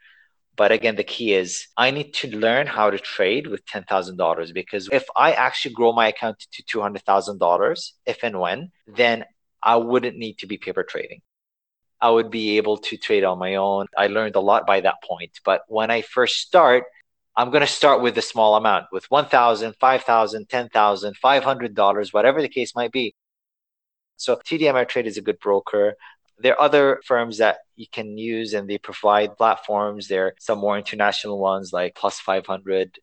But 0.57 0.73
again, 0.73 0.97
the 0.97 1.05
key 1.05 1.33
is 1.33 1.69
I 1.77 1.91
need 1.91 2.13
to 2.15 2.37
learn 2.37 2.67
how 2.67 2.91
to 2.91 2.99
trade 2.99 3.47
with 3.47 3.65
$10,000 3.67 4.53
because 4.53 4.89
if 4.93 5.07
I 5.17 5.33
actually 5.33 5.75
grow 5.75 5.93
my 5.93 6.09
account 6.09 6.45
to 6.53 6.63
$200,000, 6.63 7.91
if 8.07 8.19
and 8.23 8.41
when, 8.41 8.71
then 8.87 9.25
I 9.63 9.77
wouldn't 9.77 10.17
need 10.17 10.39
to 10.39 10.47
be 10.47 10.59
paper 10.59 10.83
trading. 10.83 11.23
I 12.01 12.11
would 12.11 12.31
be 12.31 12.57
able 12.57 12.79
to 12.79 12.97
trade 12.97 13.25
on 13.25 13.39
my 13.39 13.57
own. 13.57 13.87
I 13.97 14.07
learned 14.07 14.37
a 14.37 14.41
lot 14.41 14.67
by 14.67 14.81
that 14.81 15.03
point. 15.05 15.39
But 15.45 15.63
when 15.69 15.91
I 15.91 16.03
first 16.03 16.39
start, 16.39 16.85
I'm 17.37 17.51
going 17.51 17.61
to 17.61 17.67
start 17.67 18.03
with 18.03 18.19
a 18.19 18.23
small 18.23 18.57
amount 18.57 18.87
with 18.91 19.09
$1,000, 19.09 19.77
$5,000, 19.77 20.47
$10,000, 20.47 21.15
$500, 21.23 22.13
whatever 22.13 22.43
the 22.43 22.49
case 22.49 22.75
might 22.75 22.93
be. 22.93 23.15
So 24.17 24.37
TD 24.37 24.63
Ameritrade 24.63 25.07
is 25.07 25.17
a 25.17 25.23
good 25.23 25.39
broker 25.39 25.95
there 26.43 26.55
are 26.55 26.63
other 26.63 27.01
firms 27.05 27.39
that 27.39 27.59
you 27.77 27.87
can 27.91 28.17
use 28.17 28.55
and 28.55 28.69
they 28.69 28.79
provide 28.79 29.37
platforms. 29.37 30.09
There 30.09 30.27
are 30.27 30.35
some 30.39 30.59
more 30.59 30.79
international 30.79 31.39
ones 31.39 31.73
like 31.73 31.95
Plus 31.95 32.19
500. 32.21 32.99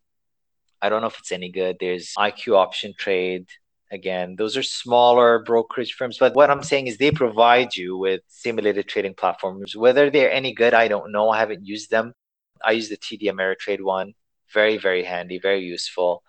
I 0.80 0.88
don't 0.88 1.00
know 1.00 1.08
if 1.08 1.18
it's 1.18 1.32
any 1.32 1.50
good. 1.50 1.76
There's 1.80 2.12
IQ 2.18 2.56
Option 2.56 2.94
Trade. 2.98 3.46
Again, 3.90 4.36
those 4.36 4.56
are 4.56 4.62
smaller 4.62 5.38
brokerage 5.38 5.94
firms. 5.94 6.18
But 6.18 6.34
what 6.34 6.50
I'm 6.50 6.62
saying 6.62 6.88
is 6.88 6.98
they 6.98 7.10
provide 7.10 7.74
you 7.74 7.96
with 7.96 8.20
simulated 8.28 8.86
trading 8.86 9.14
platforms. 9.14 9.74
Whether 9.74 10.10
they're 10.10 10.30
any 10.30 10.52
good, 10.52 10.74
I 10.74 10.88
don't 10.88 11.10
know. 11.10 11.30
I 11.30 11.38
haven't 11.38 11.66
used 11.66 11.90
them. 11.90 12.12
I 12.62 12.72
use 12.72 12.88
the 12.88 12.96
TD 12.96 13.24
Ameritrade 13.24 13.80
one. 13.80 14.14
Very, 14.52 14.76
very 14.78 15.04
handy, 15.04 15.38
very 15.38 15.60
useful. 15.60 16.22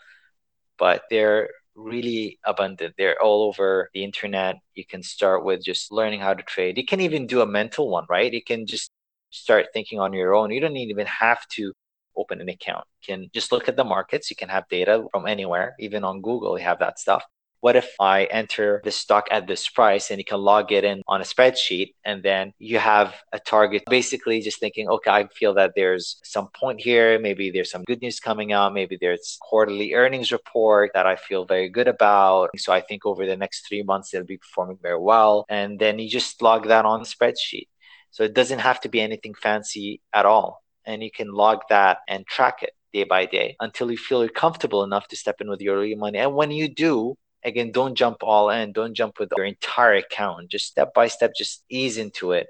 But 0.77 1.03
they're 1.09 1.49
really 1.79 2.39
abundant. 2.45 2.95
They're 2.97 3.21
all 3.21 3.43
over 3.43 3.89
the 3.93 4.03
internet. 4.03 4.57
You 4.75 4.85
can 4.85 5.03
start 5.03 5.43
with 5.45 5.63
just 5.63 5.91
learning 5.91 6.19
how 6.19 6.33
to 6.33 6.43
trade. 6.43 6.77
You 6.77 6.85
can 6.85 7.01
even 7.01 7.27
do 7.27 7.41
a 7.41 7.45
mental 7.45 7.89
one, 7.89 8.05
right? 8.09 8.31
You 8.31 8.43
can 8.43 8.65
just 8.65 8.91
start 9.31 9.67
thinking 9.73 9.99
on 9.99 10.13
your 10.13 10.35
own. 10.35 10.51
You 10.51 10.59
don't 10.59 10.77
even 10.77 11.07
have 11.07 11.47
to 11.49 11.73
open 12.15 12.41
an 12.41 12.49
account. 12.49 12.85
You 13.01 13.15
can 13.15 13.29
just 13.33 13.51
look 13.51 13.69
at 13.69 13.77
the 13.77 13.83
markets. 13.83 14.29
You 14.29 14.35
can 14.35 14.49
have 14.49 14.67
data 14.69 15.05
from 15.11 15.27
anywhere, 15.27 15.75
even 15.79 16.03
on 16.03 16.21
Google, 16.21 16.57
you 16.57 16.65
have 16.65 16.79
that 16.79 16.99
stuff. 16.99 17.23
What 17.61 17.75
if 17.75 17.93
I 17.99 18.25
enter 18.25 18.81
the 18.83 18.91
stock 18.91 19.27
at 19.31 19.47
this 19.47 19.67
price 19.67 20.11
and 20.11 20.17
you 20.17 20.25
can 20.25 20.39
log 20.39 20.71
it 20.71 20.83
in 20.83 21.01
on 21.07 21.21
a 21.21 21.23
spreadsheet 21.23 21.93
and 22.05 22.23
then 22.23 22.53
you 22.57 22.79
have 22.79 23.15
a 23.33 23.39
target 23.39 23.83
basically 23.89 24.39
just 24.41 24.59
thinking, 24.59 24.87
okay, 24.87 25.11
I 25.11 25.27
feel 25.27 25.53
that 25.55 25.73
there's 25.75 26.19
some 26.23 26.49
point 26.59 26.79
here. 26.79 27.19
Maybe 27.19 27.51
there's 27.51 27.71
some 27.71 27.83
good 27.83 28.01
news 28.01 28.19
coming 28.19 28.53
out. 28.53 28.73
Maybe 28.73 28.97
there's 28.99 29.37
quarterly 29.41 29.93
earnings 29.93 30.31
report 30.31 30.91
that 30.93 31.05
I 31.05 31.15
feel 31.17 31.45
very 31.45 31.69
good 31.69 31.87
about. 31.87 32.51
So 32.57 32.71
I 32.71 32.81
think 32.81 33.05
over 33.05 33.25
the 33.25 33.37
next 33.37 33.67
three 33.67 33.83
months, 33.83 34.13
it'll 34.13 34.25
be 34.25 34.37
performing 34.37 34.79
very 34.81 34.99
well. 34.99 35.45
And 35.49 35.79
then 35.79 35.99
you 35.99 36.09
just 36.09 36.41
log 36.41 36.67
that 36.67 36.85
on 36.85 36.99
the 36.99 37.05
spreadsheet. 37.05 37.67
So 38.11 38.23
it 38.23 38.33
doesn't 38.33 38.59
have 38.59 38.79
to 38.81 38.89
be 38.89 39.01
anything 39.01 39.33
fancy 39.33 40.01
at 40.13 40.25
all. 40.25 40.63
And 40.85 41.03
you 41.03 41.11
can 41.11 41.31
log 41.31 41.59
that 41.69 41.99
and 42.07 42.25
track 42.25 42.63
it 42.63 42.73
day 42.93 43.03
by 43.03 43.25
day 43.25 43.55
until 43.59 43.91
you 43.91 43.97
feel 43.97 44.27
comfortable 44.29 44.83
enough 44.83 45.07
to 45.09 45.15
step 45.15 45.41
in 45.41 45.49
with 45.49 45.61
your 45.61 45.85
money. 45.97 46.17
And 46.17 46.33
when 46.33 46.51
you 46.51 46.67
do, 46.67 47.15
again 47.43 47.71
don't 47.71 47.95
jump 47.95 48.17
all 48.21 48.49
in. 48.49 48.71
Don't 48.71 48.93
jump 48.93 49.19
with 49.19 49.30
your 49.36 49.45
entire 49.45 49.95
account. 49.95 50.49
Just 50.49 50.67
step 50.67 50.93
by 50.93 51.08
step 51.08 51.32
just 51.36 51.63
ease 51.69 51.97
into 51.97 52.32
it. 52.34 52.47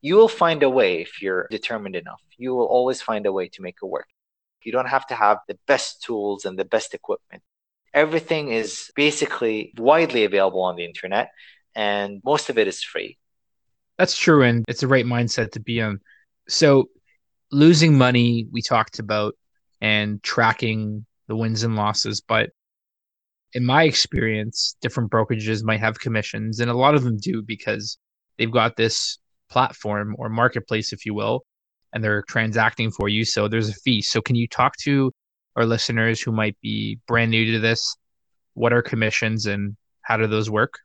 You 0.00 0.16
will 0.16 0.28
find 0.28 0.62
a 0.62 0.70
way 0.70 1.00
if 1.00 1.22
you're 1.22 1.48
determined 1.50 1.96
enough. 1.96 2.20
You 2.36 2.54
will 2.54 2.66
always 2.66 3.02
find 3.02 3.26
a 3.26 3.32
way 3.32 3.48
to 3.48 3.62
make 3.62 3.76
it 3.82 3.86
work. 3.86 4.06
You 4.62 4.72
don't 4.72 4.88
have 4.88 5.06
to 5.08 5.14
have 5.14 5.38
the 5.48 5.58
best 5.66 6.02
tools 6.02 6.44
and 6.44 6.58
the 6.58 6.64
best 6.64 6.92
equipment. 6.92 7.42
Everything 7.94 8.50
is 8.50 8.90
basically 8.94 9.72
widely 9.78 10.24
available 10.24 10.62
on 10.62 10.76
the 10.76 10.84
internet 10.84 11.30
and 11.74 12.20
most 12.24 12.50
of 12.50 12.58
it 12.58 12.66
is 12.66 12.82
free. 12.82 13.16
That's 13.96 14.16
true 14.16 14.42
and 14.42 14.64
it's 14.68 14.80
the 14.80 14.88
right 14.88 15.06
mindset 15.06 15.52
to 15.52 15.60
be 15.60 15.78
in. 15.78 16.00
So 16.48 16.90
losing 17.52 17.96
money 17.96 18.48
we 18.50 18.60
talked 18.60 18.98
about 18.98 19.34
and 19.80 20.22
tracking 20.22 21.06
the 21.28 21.36
wins 21.36 21.62
and 21.62 21.76
losses 21.76 22.20
but 22.20 22.50
in 23.52 23.64
my 23.64 23.84
experience, 23.84 24.76
different 24.80 25.10
brokerages 25.10 25.62
might 25.62 25.80
have 25.80 25.98
commissions, 25.98 26.60
and 26.60 26.70
a 26.70 26.76
lot 26.76 26.94
of 26.94 27.04
them 27.04 27.16
do 27.18 27.42
because 27.42 27.98
they've 28.38 28.50
got 28.50 28.76
this 28.76 29.18
platform 29.50 30.14
or 30.18 30.28
marketplace, 30.28 30.92
if 30.92 31.06
you 31.06 31.14
will, 31.14 31.44
and 31.92 32.02
they're 32.02 32.22
transacting 32.28 32.90
for 32.90 33.08
you. 33.08 33.24
So 33.24 33.48
there's 33.48 33.68
a 33.68 33.74
fee. 33.74 34.02
So 34.02 34.20
can 34.20 34.36
you 34.36 34.48
talk 34.48 34.76
to 34.82 35.12
our 35.54 35.64
listeners 35.64 36.20
who 36.20 36.32
might 36.32 36.56
be 36.60 36.98
brand 37.06 37.30
new 37.30 37.52
to 37.52 37.58
this? 37.58 37.96
What 38.54 38.72
are 38.72 38.82
commissions 38.82 39.46
and 39.46 39.76
how 40.02 40.16
do 40.16 40.26
those 40.26 40.50
work? 40.50 40.78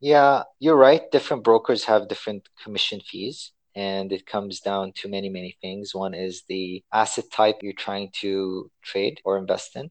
Yeah, 0.00 0.42
you're 0.58 0.76
right. 0.76 1.10
Different 1.10 1.42
brokers 1.42 1.84
have 1.84 2.08
different 2.08 2.48
commission 2.62 3.00
fees 3.00 3.52
and 3.76 4.10
it 4.10 4.26
comes 4.26 4.60
down 4.60 4.92
to 4.96 5.08
many 5.08 5.28
many 5.28 5.56
things 5.60 5.94
one 5.94 6.14
is 6.14 6.42
the 6.48 6.82
asset 6.92 7.26
type 7.30 7.56
you're 7.60 7.74
trying 7.74 8.10
to 8.10 8.70
trade 8.82 9.20
or 9.24 9.36
invest 9.38 9.76
in 9.76 9.90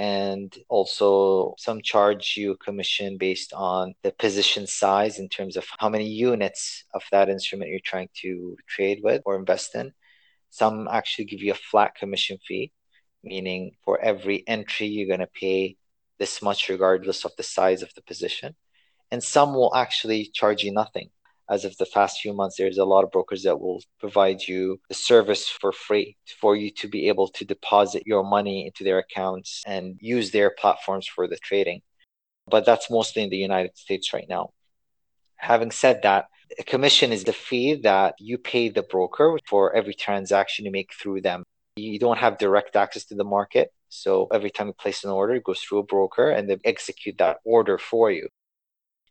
and 0.00 0.56
also 0.70 1.54
some 1.58 1.82
charge 1.82 2.32
you 2.34 2.56
commission 2.56 3.18
based 3.18 3.52
on 3.52 3.92
the 4.02 4.10
position 4.12 4.66
size 4.66 5.18
in 5.18 5.28
terms 5.28 5.58
of 5.58 5.66
how 5.78 5.90
many 5.90 6.08
units 6.08 6.84
of 6.94 7.02
that 7.12 7.28
instrument 7.28 7.70
you're 7.70 7.80
trying 7.84 8.08
to 8.14 8.56
trade 8.66 9.00
with 9.02 9.20
or 9.26 9.36
invest 9.36 9.74
in. 9.74 9.92
Some 10.48 10.88
actually 10.90 11.26
give 11.26 11.42
you 11.42 11.52
a 11.52 11.66
flat 11.70 11.96
commission 11.96 12.38
fee, 12.48 12.72
meaning 13.22 13.72
for 13.84 14.00
every 14.00 14.42
entry, 14.48 14.86
you're 14.86 15.06
going 15.06 15.20
to 15.20 15.38
pay 15.38 15.76
this 16.18 16.40
much 16.40 16.70
regardless 16.70 17.26
of 17.26 17.32
the 17.36 17.42
size 17.42 17.82
of 17.82 17.92
the 17.94 18.02
position. 18.02 18.56
And 19.10 19.22
some 19.22 19.52
will 19.52 19.74
actually 19.76 20.30
charge 20.32 20.62
you 20.62 20.72
nothing 20.72 21.10
as 21.50 21.64
of 21.64 21.76
the 21.78 21.86
past 21.92 22.20
few 22.20 22.32
months, 22.32 22.56
there's 22.56 22.78
a 22.78 22.84
lot 22.84 23.02
of 23.02 23.10
brokers 23.10 23.42
that 23.42 23.60
will 23.60 23.82
provide 23.98 24.40
you 24.46 24.80
the 24.88 24.94
service 24.94 25.48
for 25.48 25.72
free 25.72 26.16
for 26.40 26.54
you 26.54 26.70
to 26.70 26.86
be 26.86 27.08
able 27.08 27.26
to 27.26 27.44
deposit 27.44 28.04
your 28.06 28.22
money 28.22 28.66
into 28.66 28.84
their 28.84 28.98
accounts 28.98 29.62
and 29.66 29.96
use 30.00 30.30
their 30.30 30.50
platforms 30.50 31.08
for 31.08 31.26
the 31.26 31.36
trading. 31.36 31.82
But 32.46 32.64
that's 32.64 32.88
mostly 32.88 33.24
in 33.24 33.30
the 33.30 33.36
United 33.36 33.76
States 33.76 34.12
right 34.12 34.28
now. 34.28 34.50
Having 35.36 35.72
said 35.72 36.02
that, 36.02 36.26
a 36.58 36.62
commission 36.62 37.12
is 37.12 37.24
the 37.24 37.32
fee 37.32 37.74
that 37.82 38.14
you 38.20 38.38
pay 38.38 38.68
the 38.68 38.82
broker 38.82 39.36
for 39.46 39.74
every 39.74 39.94
transaction 39.94 40.64
you 40.64 40.70
make 40.70 40.92
through 40.94 41.22
them. 41.22 41.44
You 41.76 41.98
don't 41.98 42.18
have 42.18 42.38
direct 42.38 42.76
access 42.76 43.04
to 43.06 43.16
the 43.16 43.24
market. 43.24 43.72
So 43.88 44.28
every 44.32 44.50
time 44.50 44.68
you 44.68 44.72
place 44.72 45.02
an 45.02 45.10
order, 45.10 45.34
it 45.34 45.44
goes 45.44 45.60
through 45.60 45.78
a 45.78 45.82
broker 45.82 46.30
and 46.30 46.48
they 46.48 46.58
execute 46.64 47.18
that 47.18 47.38
order 47.44 47.76
for 47.76 48.10
you. 48.12 48.28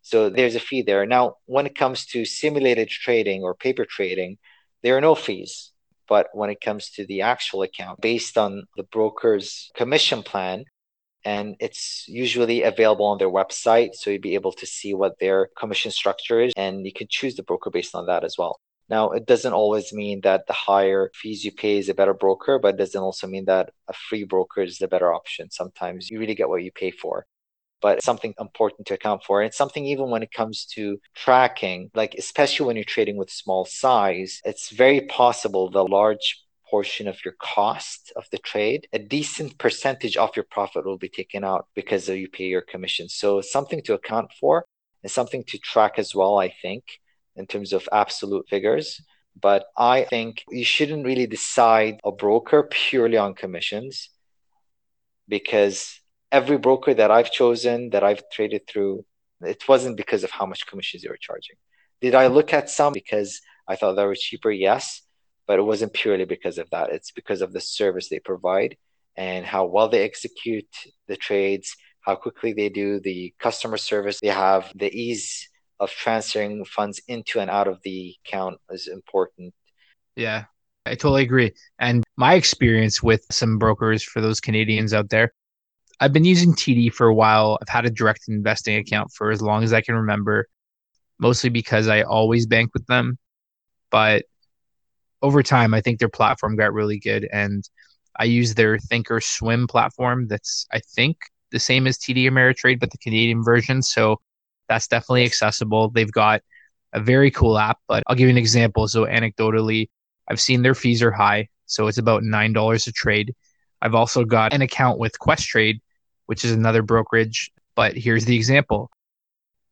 So 0.02 0.30
there's 0.30 0.56
a 0.56 0.60
fee 0.60 0.82
there. 0.82 1.06
Now, 1.06 1.36
when 1.46 1.66
it 1.66 1.76
comes 1.76 2.06
to 2.08 2.26
simulated 2.26 2.90
trading 2.90 3.44
or 3.44 3.54
paper 3.54 3.86
trading, 3.86 4.38
there 4.82 4.98
are 4.98 5.02
no 5.02 5.16
fees. 5.16 5.72
But 6.08 6.28
when 6.34 6.50
it 6.50 6.62
comes 6.62 6.90
to 6.92 7.06
the 7.06 7.22
actual 7.22 7.62
account, 7.62 8.02
based 8.02 8.38
on 8.38 8.64
the 8.76 8.84
broker's 8.84 9.70
commission 9.76 10.24
plan, 10.24 10.66
and 11.26 11.56
it's 11.60 12.06
usually 12.08 12.64
available 12.64 13.06
on 13.06 13.18
their 13.18 13.30
website. 13.30 13.94
So 13.94 14.10
you'd 14.10 14.22
be 14.22 14.36
able 14.36 14.54
to 14.54 14.66
see 14.66 14.94
what 14.94 15.20
their 15.20 15.50
commission 15.58 15.92
structure 15.92 16.40
is, 16.40 16.54
and 16.56 16.86
you 16.86 16.94
can 16.94 17.08
choose 17.10 17.36
the 17.36 17.44
broker 17.44 17.70
based 17.70 17.94
on 17.94 18.08
that 18.08 18.24
as 18.24 18.38
well. 18.38 18.60
Now, 18.90 19.12
it 19.12 19.28
doesn't 19.28 19.54
always 19.54 19.94
mean 19.94 20.22
that 20.22 20.48
the 20.48 20.54
higher 20.54 21.12
fees 21.14 21.46
you 21.46 21.52
pay 21.52 21.78
is 21.78 21.90
a 21.90 21.94
better 21.94 22.14
broker, 22.14 22.58
but 22.58 22.74
it 22.74 22.78
doesn't 22.78 23.00
also 23.00 23.28
mean 23.28 23.46
that 23.46 23.72
a 23.88 23.94
free 23.94 24.24
broker 24.24 24.62
is 24.64 24.80
the 24.80 24.88
better 24.88 25.14
option. 25.14 25.52
Sometimes 25.52 26.10
you 26.10 26.20
really 26.20 26.34
get 26.34 26.50
what 26.50 26.64
you 26.64 26.72
pay 26.72 26.90
for 26.90 27.28
but 27.82 28.04
something 28.04 28.34
important 28.40 28.88
to 28.88 28.94
account 28.94 29.24
for. 29.24 29.42
And 29.42 29.54
something 29.54 29.86
even 29.86 30.10
when 30.10 30.24
it 30.24 30.32
comes 30.32 30.66
to 30.76 31.00
tracking, 31.16 31.92
like 31.94 32.16
especially 32.18 32.66
when 32.66 32.76
you're 32.76 32.86
trading 32.86 33.18
with 33.18 33.30
small 33.30 33.66
size, 33.66 34.42
it's 34.44 34.70
very 34.70 35.02
possible 35.02 35.70
the 35.70 35.84
large 35.84 36.44
portion 36.70 37.08
of 37.08 37.24
your 37.26 37.34
cost 37.42 38.14
of 38.16 38.26
the 38.32 38.38
trade, 38.38 38.88
a 38.94 39.00
decent 39.00 39.58
percentage 39.58 40.16
of 40.18 40.36
your 40.36 40.46
profit 40.46 40.86
will 40.86 40.98
be 40.98 41.10
taken 41.10 41.44
out 41.44 41.68
because 41.74 42.08
you 42.08 42.30
pay 42.30 42.46
your 42.46 42.62
commission. 42.62 43.10
So 43.10 43.42
something 43.42 43.82
to 43.84 43.94
account 43.96 44.32
for 44.40 44.66
and 45.04 45.12
something 45.12 45.44
to 45.46 45.58
track 45.58 45.98
as 45.98 46.14
well, 46.14 46.38
I 46.38 46.54
think, 46.62 46.84
in 47.36 47.48
terms 47.48 47.74
of 47.74 47.90
absolute 47.92 48.48
figures. 48.50 49.02
But 49.40 49.66
I 49.78 50.04
think 50.04 50.44
you 50.50 50.66
shouldn't 50.66 51.06
really 51.06 51.28
decide 51.28 52.00
a 52.04 52.12
broker 52.12 52.64
purely 52.70 53.18
on 53.18 53.34
commissions 53.34 54.10
because 55.28 56.00
every 56.32 56.58
broker 56.58 56.94
that 56.94 57.12
I've 57.12 57.32
chosen 57.32 57.90
that 57.92 58.04
I've 58.04 58.24
traded 58.32 58.68
through, 58.68 59.06
it 59.42 59.68
wasn't 59.68 59.98
because 59.98 60.24
of 60.24 60.32
how 60.32 60.46
much 60.46 60.68
commissions 60.68 61.04
they 61.04 61.10
were 61.10 61.18
charging. 61.20 61.56
Did 62.02 62.16
I 62.16 62.28
look 62.28 62.54
at 62.54 62.70
some 62.70 62.94
because 62.94 63.42
I 63.68 63.76
thought 63.76 63.94
they 63.94 64.06
were 64.06 64.16
cheaper? 64.16 64.52
Yes, 64.52 65.02
but 65.48 65.60
it 65.60 65.64
wasn't 65.64 65.94
purely 65.94 66.26
because 66.26 66.58
of 66.58 66.70
that. 66.70 66.92
It's 66.92 67.12
because 67.12 67.42
of 67.42 67.54
the 67.54 67.62
service 67.62 68.10
they 68.10 68.20
provide 68.20 68.78
and 69.18 69.46
how 69.46 69.66
well 69.66 69.90
they 69.90 70.04
execute 70.04 70.68
the 71.08 71.18
trades, 71.18 71.76
how 72.02 72.16
quickly 72.16 72.54
they 72.54 72.70
do 72.70 73.00
the 73.00 73.34
customer 73.40 73.78
service 73.78 74.20
they 74.22 74.28
have, 74.30 74.72
the 74.76 74.94
ease 74.94 75.50
of 75.80 75.90
transferring 75.92 76.64
funds 76.66 77.02
into 77.08 77.40
and 77.40 77.50
out 77.50 77.68
of 77.68 77.80
the 77.84 78.16
account 78.26 78.60
is 78.70 78.88
important. 78.88 79.54
Yeah, 80.16 80.46
I 80.86 80.92
totally 80.92 81.24
agree. 81.24 81.54
And 81.80 82.04
my 82.18 82.36
experience 82.36 83.02
with 83.02 83.26
some 83.32 83.58
brokers 83.58 84.04
for 84.04 84.22
those 84.22 84.40
Canadians 84.40 84.94
out 84.94 85.10
there, 85.10 85.34
I've 86.00 86.14
been 86.14 86.26
using 86.26 86.54
TD 86.54 86.94
for 86.94 87.08
a 87.08 87.14
while. 87.14 87.58
I've 87.62 87.70
had 87.70 87.86
a 87.86 87.90
direct 87.90 88.24
investing 88.28 88.78
account 88.78 89.12
for 89.12 89.32
as 89.32 89.42
long 89.42 89.64
as 89.64 89.74
I 89.74 89.82
can 89.82 89.96
remember, 89.96 90.48
mostly 91.20 91.50
because 91.50 91.88
I 91.88 92.04
always 92.04 92.46
bank 92.46 92.72
with 92.74 92.86
them. 92.88 93.18
But 93.92 94.26
over 95.22 95.44
time, 95.44 95.74
I 95.74 95.82
think 95.82 96.00
their 96.00 96.10
platform 96.10 96.56
got 96.56 96.74
really 96.74 97.00
good. 97.00 97.28
And 97.32 97.68
I 98.18 98.26
use 98.26 98.54
their 98.54 98.78
Thinkorswim 98.78 99.68
platform 99.68 100.28
that's, 100.28 100.66
I 100.72 100.80
think, 100.80 101.18
the 101.52 101.60
same 101.60 101.88
as 101.88 101.98
TD 101.98 102.26
Ameritrade, 102.30 102.80
but 102.80 102.92
the 102.92 102.98
Canadian 102.98 103.44
version. 103.44 103.82
So 103.82 104.22
that's 104.70 104.88
definitely 104.88 105.26
accessible. 105.26 105.90
They've 105.90 106.12
got 106.12 106.42
a 106.94 107.00
very 107.00 107.32
cool 107.32 107.58
app, 107.58 107.80
but 107.88 108.04
I'll 108.08 108.16
give 108.16 108.26
you 108.26 108.32
an 108.32 108.38
example. 108.38 108.88
So, 108.88 109.06
anecdotally, 109.06 109.90
I've 110.28 110.40
seen 110.40 110.62
their 110.62 110.76
fees 110.76 111.02
are 111.04 111.12
high. 111.12 111.50
So 111.66 111.88
it's 111.88 111.98
about 111.98 112.24
$9 112.24 112.88
a 112.88 112.92
trade. 112.92 113.36
I've 113.82 113.96
also 113.96 114.26
got 114.26 114.54
an 114.54 114.62
account 114.62 115.00
with 115.00 115.14
Questrade 115.20 115.82
which 116.30 116.46
is 116.46 116.52
another 116.52 116.84
brokerage. 116.84 117.52
But 117.76 117.98
here's 117.98 118.26
the 118.26 118.36
example 118.36 118.92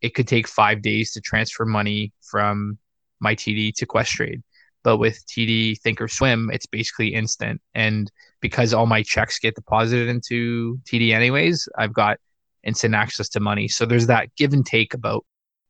it 0.01 0.15
could 0.15 0.27
take 0.27 0.47
five 0.47 0.81
days 0.81 1.11
to 1.11 1.21
transfer 1.21 1.65
money 1.65 2.11
from 2.23 2.79
my 3.19 3.35
TD 3.35 3.75
to 3.75 3.85
Questrade. 3.85 4.41
But 4.83 4.97
with 4.97 5.23
TD 5.27 5.79
Thinkorswim, 5.81 6.51
it's 6.51 6.65
basically 6.65 7.13
instant. 7.13 7.61
And 7.75 8.11
because 8.41 8.73
all 8.73 8.87
my 8.87 9.03
checks 9.03 9.37
get 9.37 9.53
deposited 9.53 10.09
into 10.09 10.79
TD 10.85 11.13
anyways, 11.13 11.69
I've 11.77 11.93
got 11.93 12.17
instant 12.63 12.95
access 12.95 13.29
to 13.29 13.39
money. 13.39 13.67
So 13.67 13.85
there's 13.85 14.07
that 14.07 14.35
give 14.35 14.51
and 14.53 14.65
take 14.65 14.95
about 14.95 15.23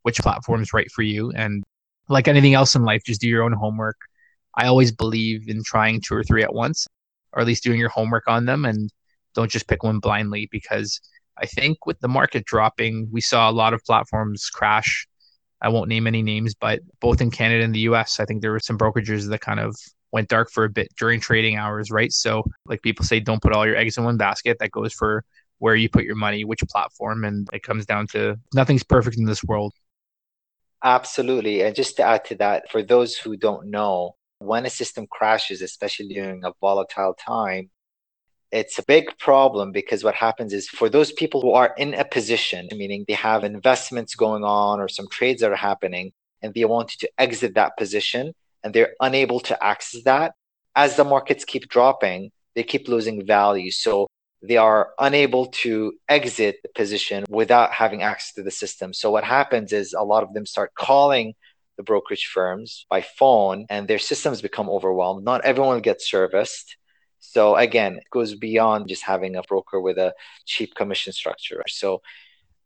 which 0.03 0.19
platform 0.19 0.61
is 0.61 0.71
right 0.71 0.89
for 0.89 1.01
you. 1.01 1.31
And 1.31 1.65
like 2.07 2.29
anything 2.29 2.53
else 2.53 2.75
in 2.75 2.83
life, 2.83 3.03
just 3.05 3.19
do 3.19 3.27
your 3.27 3.43
own 3.43 3.51
homework. 3.51 3.97
I 4.55 4.67
always 4.67 4.93
believe 4.93 5.49
in 5.49 5.63
trying 5.65 5.99
two 5.99 6.15
or 6.15 6.23
three 6.23 6.43
at 6.43 6.53
once, 6.53 6.87
or 7.33 7.41
at 7.41 7.47
least 7.47 7.63
doing 7.63 7.77
your 7.77 7.89
homework 7.89 8.29
on 8.29 8.45
them. 8.45 8.63
And 8.63 8.89
don't 9.37 9.51
just 9.51 9.67
pick 9.67 9.83
one 9.83 9.99
blindly 9.99 10.49
because 10.51 10.99
I 11.37 11.45
think 11.45 11.85
with 11.85 11.99
the 11.99 12.07
market 12.07 12.43
dropping, 12.43 13.07
we 13.11 13.21
saw 13.21 13.49
a 13.49 13.51
lot 13.51 13.73
of 13.75 13.83
platforms 13.83 14.49
crash. 14.49 15.07
I 15.61 15.69
won't 15.69 15.89
name 15.89 16.07
any 16.07 16.23
names, 16.23 16.55
but 16.55 16.79
both 16.99 17.21
in 17.21 17.29
Canada 17.29 17.63
and 17.63 17.73
the 17.73 17.81
US, 17.91 18.19
I 18.19 18.25
think 18.25 18.41
there 18.41 18.51
were 18.51 18.59
some 18.59 18.77
brokerages 18.77 19.29
that 19.29 19.41
kind 19.41 19.59
of 19.59 19.75
went 20.11 20.29
dark 20.29 20.49
for 20.49 20.63
a 20.63 20.69
bit 20.69 20.87
during 20.97 21.19
trading 21.19 21.55
hours, 21.55 21.91
right? 21.91 22.11
So, 22.11 22.43
like 22.65 22.81
people 22.81 23.05
say, 23.05 23.19
don't 23.19 23.41
put 23.41 23.53
all 23.53 23.65
your 23.65 23.75
eggs 23.75 23.97
in 23.97 24.03
one 24.03 24.17
basket. 24.17 24.57
That 24.59 24.71
goes 24.71 24.93
for 24.93 25.23
where 25.59 25.75
you 25.75 25.87
put 25.87 26.03
your 26.03 26.15
money, 26.15 26.43
which 26.43 26.61
platform, 26.69 27.23
and 27.23 27.47
it 27.53 27.61
comes 27.61 27.85
down 27.85 28.07
to 28.07 28.37
nothing's 28.55 28.83
perfect 28.83 29.17
in 29.17 29.25
this 29.25 29.43
world. 29.43 29.73
Absolutely. 30.83 31.61
And 31.61 31.75
just 31.75 31.97
to 31.97 32.03
add 32.03 32.25
to 32.25 32.35
that, 32.35 32.71
for 32.71 32.81
those 32.81 33.15
who 33.15 33.37
don't 33.37 33.69
know, 33.69 34.15
when 34.39 34.65
a 34.65 34.69
system 34.69 35.07
crashes, 35.09 35.61
especially 35.61 36.09
during 36.09 36.43
a 36.43 36.53
volatile 36.61 37.15
time, 37.15 37.69
it's 38.51 38.79
a 38.79 38.83
big 38.83 39.17
problem 39.19 39.71
because 39.71 40.03
what 40.03 40.15
happens 40.15 40.53
is 40.53 40.67
for 40.67 40.89
those 40.89 41.11
people 41.11 41.41
who 41.41 41.51
are 41.51 41.73
in 41.77 41.93
a 41.93 42.05
position, 42.05 42.67
meaning 42.71 43.05
they 43.07 43.13
have 43.13 43.43
investments 43.43 44.15
going 44.15 44.43
on 44.43 44.79
or 44.79 44.87
some 44.87 45.07
trades 45.09 45.41
that 45.41 45.51
are 45.51 45.55
happening, 45.55 46.13
and 46.41 46.53
they 46.53 46.65
want 46.65 46.89
to 46.89 47.09
exit 47.17 47.55
that 47.55 47.77
position 47.77 48.33
and 48.63 48.73
they're 48.73 48.93
unable 48.99 49.39
to 49.39 49.63
access 49.63 50.03
that, 50.03 50.33
as 50.75 50.95
the 50.95 51.03
markets 51.03 51.45
keep 51.45 51.69
dropping, 51.69 52.31
they 52.55 52.63
keep 52.63 52.87
losing 52.87 53.25
value. 53.25 53.71
So 53.71 54.07
they 54.41 54.57
are 54.57 54.89
unable 54.99 55.47
to 55.63 55.93
exit 56.09 56.57
the 56.63 56.69
position 56.75 57.25
without 57.29 57.71
having 57.71 58.03
access 58.03 58.33
to 58.33 58.43
the 58.43 58.51
system. 58.51 58.93
So 58.93 59.11
what 59.11 59.23
happens 59.23 59.73
is 59.73 59.93
a 59.93 60.03
lot 60.03 60.23
of 60.23 60.33
them 60.33 60.45
start 60.45 60.73
calling 60.75 61.33
the 61.77 61.83
brokerage 61.83 62.29
firms 62.33 62.85
by 62.89 63.01
phone 63.01 63.65
and 63.69 63.87
their 63.87 63.99
systems 63.99 64.41
become 64.41 64.69
overwhelmed. 64.69 65.23
Not 65.23 65.45
everyone 65.45 65.81
gets 65.81 66.09
serviced. 66.09 66.77
So 67.19 67.55
again, 67.55 67.97
it 67.97 68.09
goes 68.11 68.35
beyond 68.35 68.87
just 68.87 69.03
having 69.03 69.35
a 69.35 69.41
broker 69.43 69.79
with 69.81 69.97
a 69.97 70.13
cheap 70.45 70.75
commission 70.75 71.13
structure. 71.13 71.63
So 71.67 72.01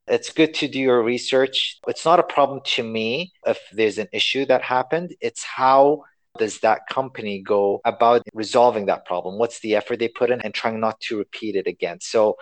it's 0.07 0.31
good 0.31 0.53
to 0.55 0.67
do 0.67 0.79
your 0.79 1.03
research. 1.03 1.79
It's 1.87 2.05
not 2.05 2.19
a 2.19 2.23
problem 2.23 2.61
to 2.75 2.83
me 2.83 3.33
if 3.45 3.59
there's 3.71 3.97
an 3.97 4.07
issue 4.11 4.45
that 4.45 4.61
happened. 4.61 5.15
It's 5.21 5.43
how 5.43 6.03
does 6.37 6.59
that 6.59 6.81
company 6.89 7.41
go 7.41 7.81
about 7.85 8.23
resolving 8.33 8.85
that 8.87 9.05
problem? 9.05 9.37
What's 9.37 9.59
the 9.59 9.75
effort 9.75 9.99
they 9.99 10.07
put 10.07 10.31
in 10.31 10.41
and 10.41 10.53
trying 10.53 10.79
not 10.79 10.99
to 11.01 11.17
repeat 11.17 11.55
it 11.55 11.67
again? 11.67 11.99
So 12.01 12.37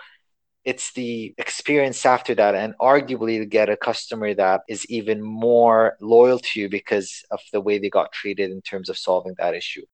it's 0.64 0.92
the 0.92 1.34
experience 1.38 2.04
after 2.04 2.34
that 2.34 2.54
and 2.54 2.74
arguably 2.80 3.38
to 3.38 3.46
get 3.46 3.70
a 3.70 3.76
customer 3.76 4.34
that 4.34 4.60
is 4.68 4.84
even 4.86 5.22
more 5.22 5.96
loyal 6.00 6.38
to 6.38 6.60
you 6.60 6.68
because 6.68 7.24
of 7.30 7.40
the 7.52 7.60
way 7.60 7.78
they 7.78 7.88
got 7.88 8.12
treated 8.12 8.50
in 8.50 8.60
terms 8.60 8.88
of 8.88 8.98
solving 8.98 9.34
that 9.38 9.54
issue. 9.54 9.84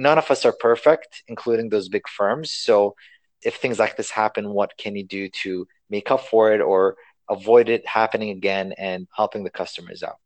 None 0.00 0.16
of 0.16 0.30
us 0.30 0.46
are 0.46 0.54
perfect, 0.58 1.22
including 1.28 1.68
those 1.68 1.90
big 1.90 2.08
firms. 2.08 2.52
So 2.52 2.94
if 3.42 3.56
things 3.56 3.78
like 3.78 3.98
this 3.98 4.10
happen, 4.10 4.48
what 4.48 4.72
can 4.78 4.96
you 4.96 5.04
do 5.04 5.28
to 5.42 5.66
make 5.90 6.10
up 6.10 6.26
for 6.26 6.54
it 6.54 6.62
or 6.62 6.96
avoid 7.28 7.68
it 7.68 7.86
happening 7.86 8.30
again 8.30 8.72
and 8.78 9.06
helping 9.14 9.44
the 9.44 9.50
customers 9.50 10.02
out? 10.02 10.16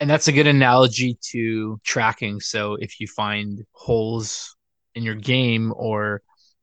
And 0.00 0.08
that's 0.08 0.28
a 0.28 0.32
good 0.32 0.46
analogy 0.46 1.18
to 1.32 1.78
tracking. 1.84 2.40
So 2.40 2.76
if 2.80 2.98
you 2.98 3.06
find 3.06 3.62
holes 3.72 4.56
in 4.94 5.02
your 5.02 5.16
game 5.16 5.74
or 5.76 6.22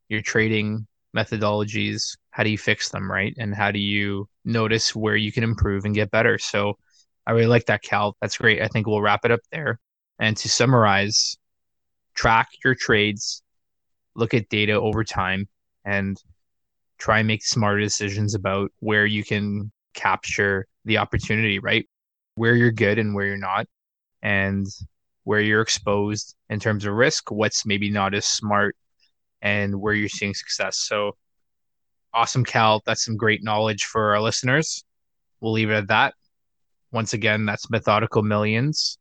your 0.10 0.22
trading 0.22 0.88
methodologies, 1.16 2.18
how 2.32 2.42
do 2.42 2.50
you 2.50 2.58
fix 2.58 2.90
them, 2.90 3.12
right? 3.12 3.36
And 3.38 3.54
how 3.54 3.70
do 3.70 3.80
you 3.80 4.28
notice 4.46 4.96
where 4.96 5.16
you 5.16 5.32
can 5.32 5.44
improve 5.44 5.86
and 5.86 5.94
get 5.94 6.10
better? 6.10 6.40
So 6.40 6.80
I 7.28 7.34
really 7.34 7.46
like 7.46 7.66
that, 7.66 7.84
Cal. 7.84 8.18
That's 8.20 8.40
great. 8.40 8.64
I 8.64 8.68
think 8.68 8.88
we'll 8.88 9.02
wrap 9.02 9.26
it 9.26 9.32
up 9.32 9.42
there. 9.52 9.80
And 10.18 10.36
to 10.38 10.50
summarize, 10.50 11.38
track 12.16 12.50
your 12.64 12.76
trades, 12.76 13.44
look 14.16 14.34
at 14.34 14.50
data 14.50 14.74
over 14.74 15.04
time, 15.04 15.48
and 15.84 16.18
try 16.98 17.20
and 17.20 17.28
make 17.28 17.44
smarter 17.44 17.80
decisions 17.80 18.36
about 18.36 18.72
where 18.80 19.06
you 19.06 19.24
can 19.24 19.72
capture 19.94 20.66
the 20.86 20.98
opportunity, 20.98 21.60
right? 21.60 21.88
where 22.36 22.56
you're 22.56 22.72
good 22.72 23.00
and 23.00 23.16
where 23.16 23.26
you're 23.26 23.38
not, 23.38 23.66
and 24.22 24.68
where 25.24 25.40
you're 25.40 25.62
exposed 25.62 26.36
in 26.50 26.60
terms 26.60 26.86
of 26.86 26.94
risk, 26.94 27.32
what's 27.32 27.66
maybe 27.66 27.90
not 27.90 28.14
as 28.14 28.26
smart, 28.26 28.76
and 29.42 29.80
where 29.80 29.94
you're 29.94 30.10
seeing 30.10 30.34
success. 30.34 30.78
So, 30.78 31.16
awesome, 32.14 32.46
Cal. 32.46 32.82
That's 32.86 33.04
some 33.04 33.18
great 33.18 33.44
knowledge 33.44 33.86
for 33.86 34.14
our 34.14 34.22
listeners. 34.22 34.84
We'll 35.40 35.54
leave 35.54 35.72
it 35.72 35.76
at 35.76 35.88
that. 35.88 36.14
Once 36.92 37.14
again, 37.14 37.46
that's 37.46 37.70
Methodical 37.70 38.22
Millions. 38.22 38.98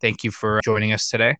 Thank 0.00 0.24
you 0.24 0.30
for 0.30 0.60
joining 0.64 0.92
us 0.92 1.08
today. 1.08 1.36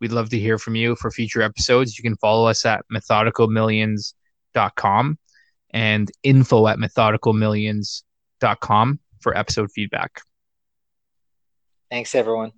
We'd 0.00 0.12
love 0.12 0.30
to 0.30 0.38
hear 0.38 0.56
from 0.58 0.76
you 0.76 0.96
for 0.96 1.10
future 1.10 1.42
episodes. 1.42 1.98
You 1.98 2.02
can 2.02 2.16
follow 2.16 2.48
us 2.48 2.64
at 2.64 2.86
methodicalmillions.com 2.92 5.18
and 5.72 6.10
info 6.22 6.66
at 6.66 6.78
methodicalmillions.com 6.78 9.00
for 9.20 9.36
episode 9.36 9.70
feedback. 9.72 10.22
Thanks, 11.90 12.14
everyone. 12.14 12.52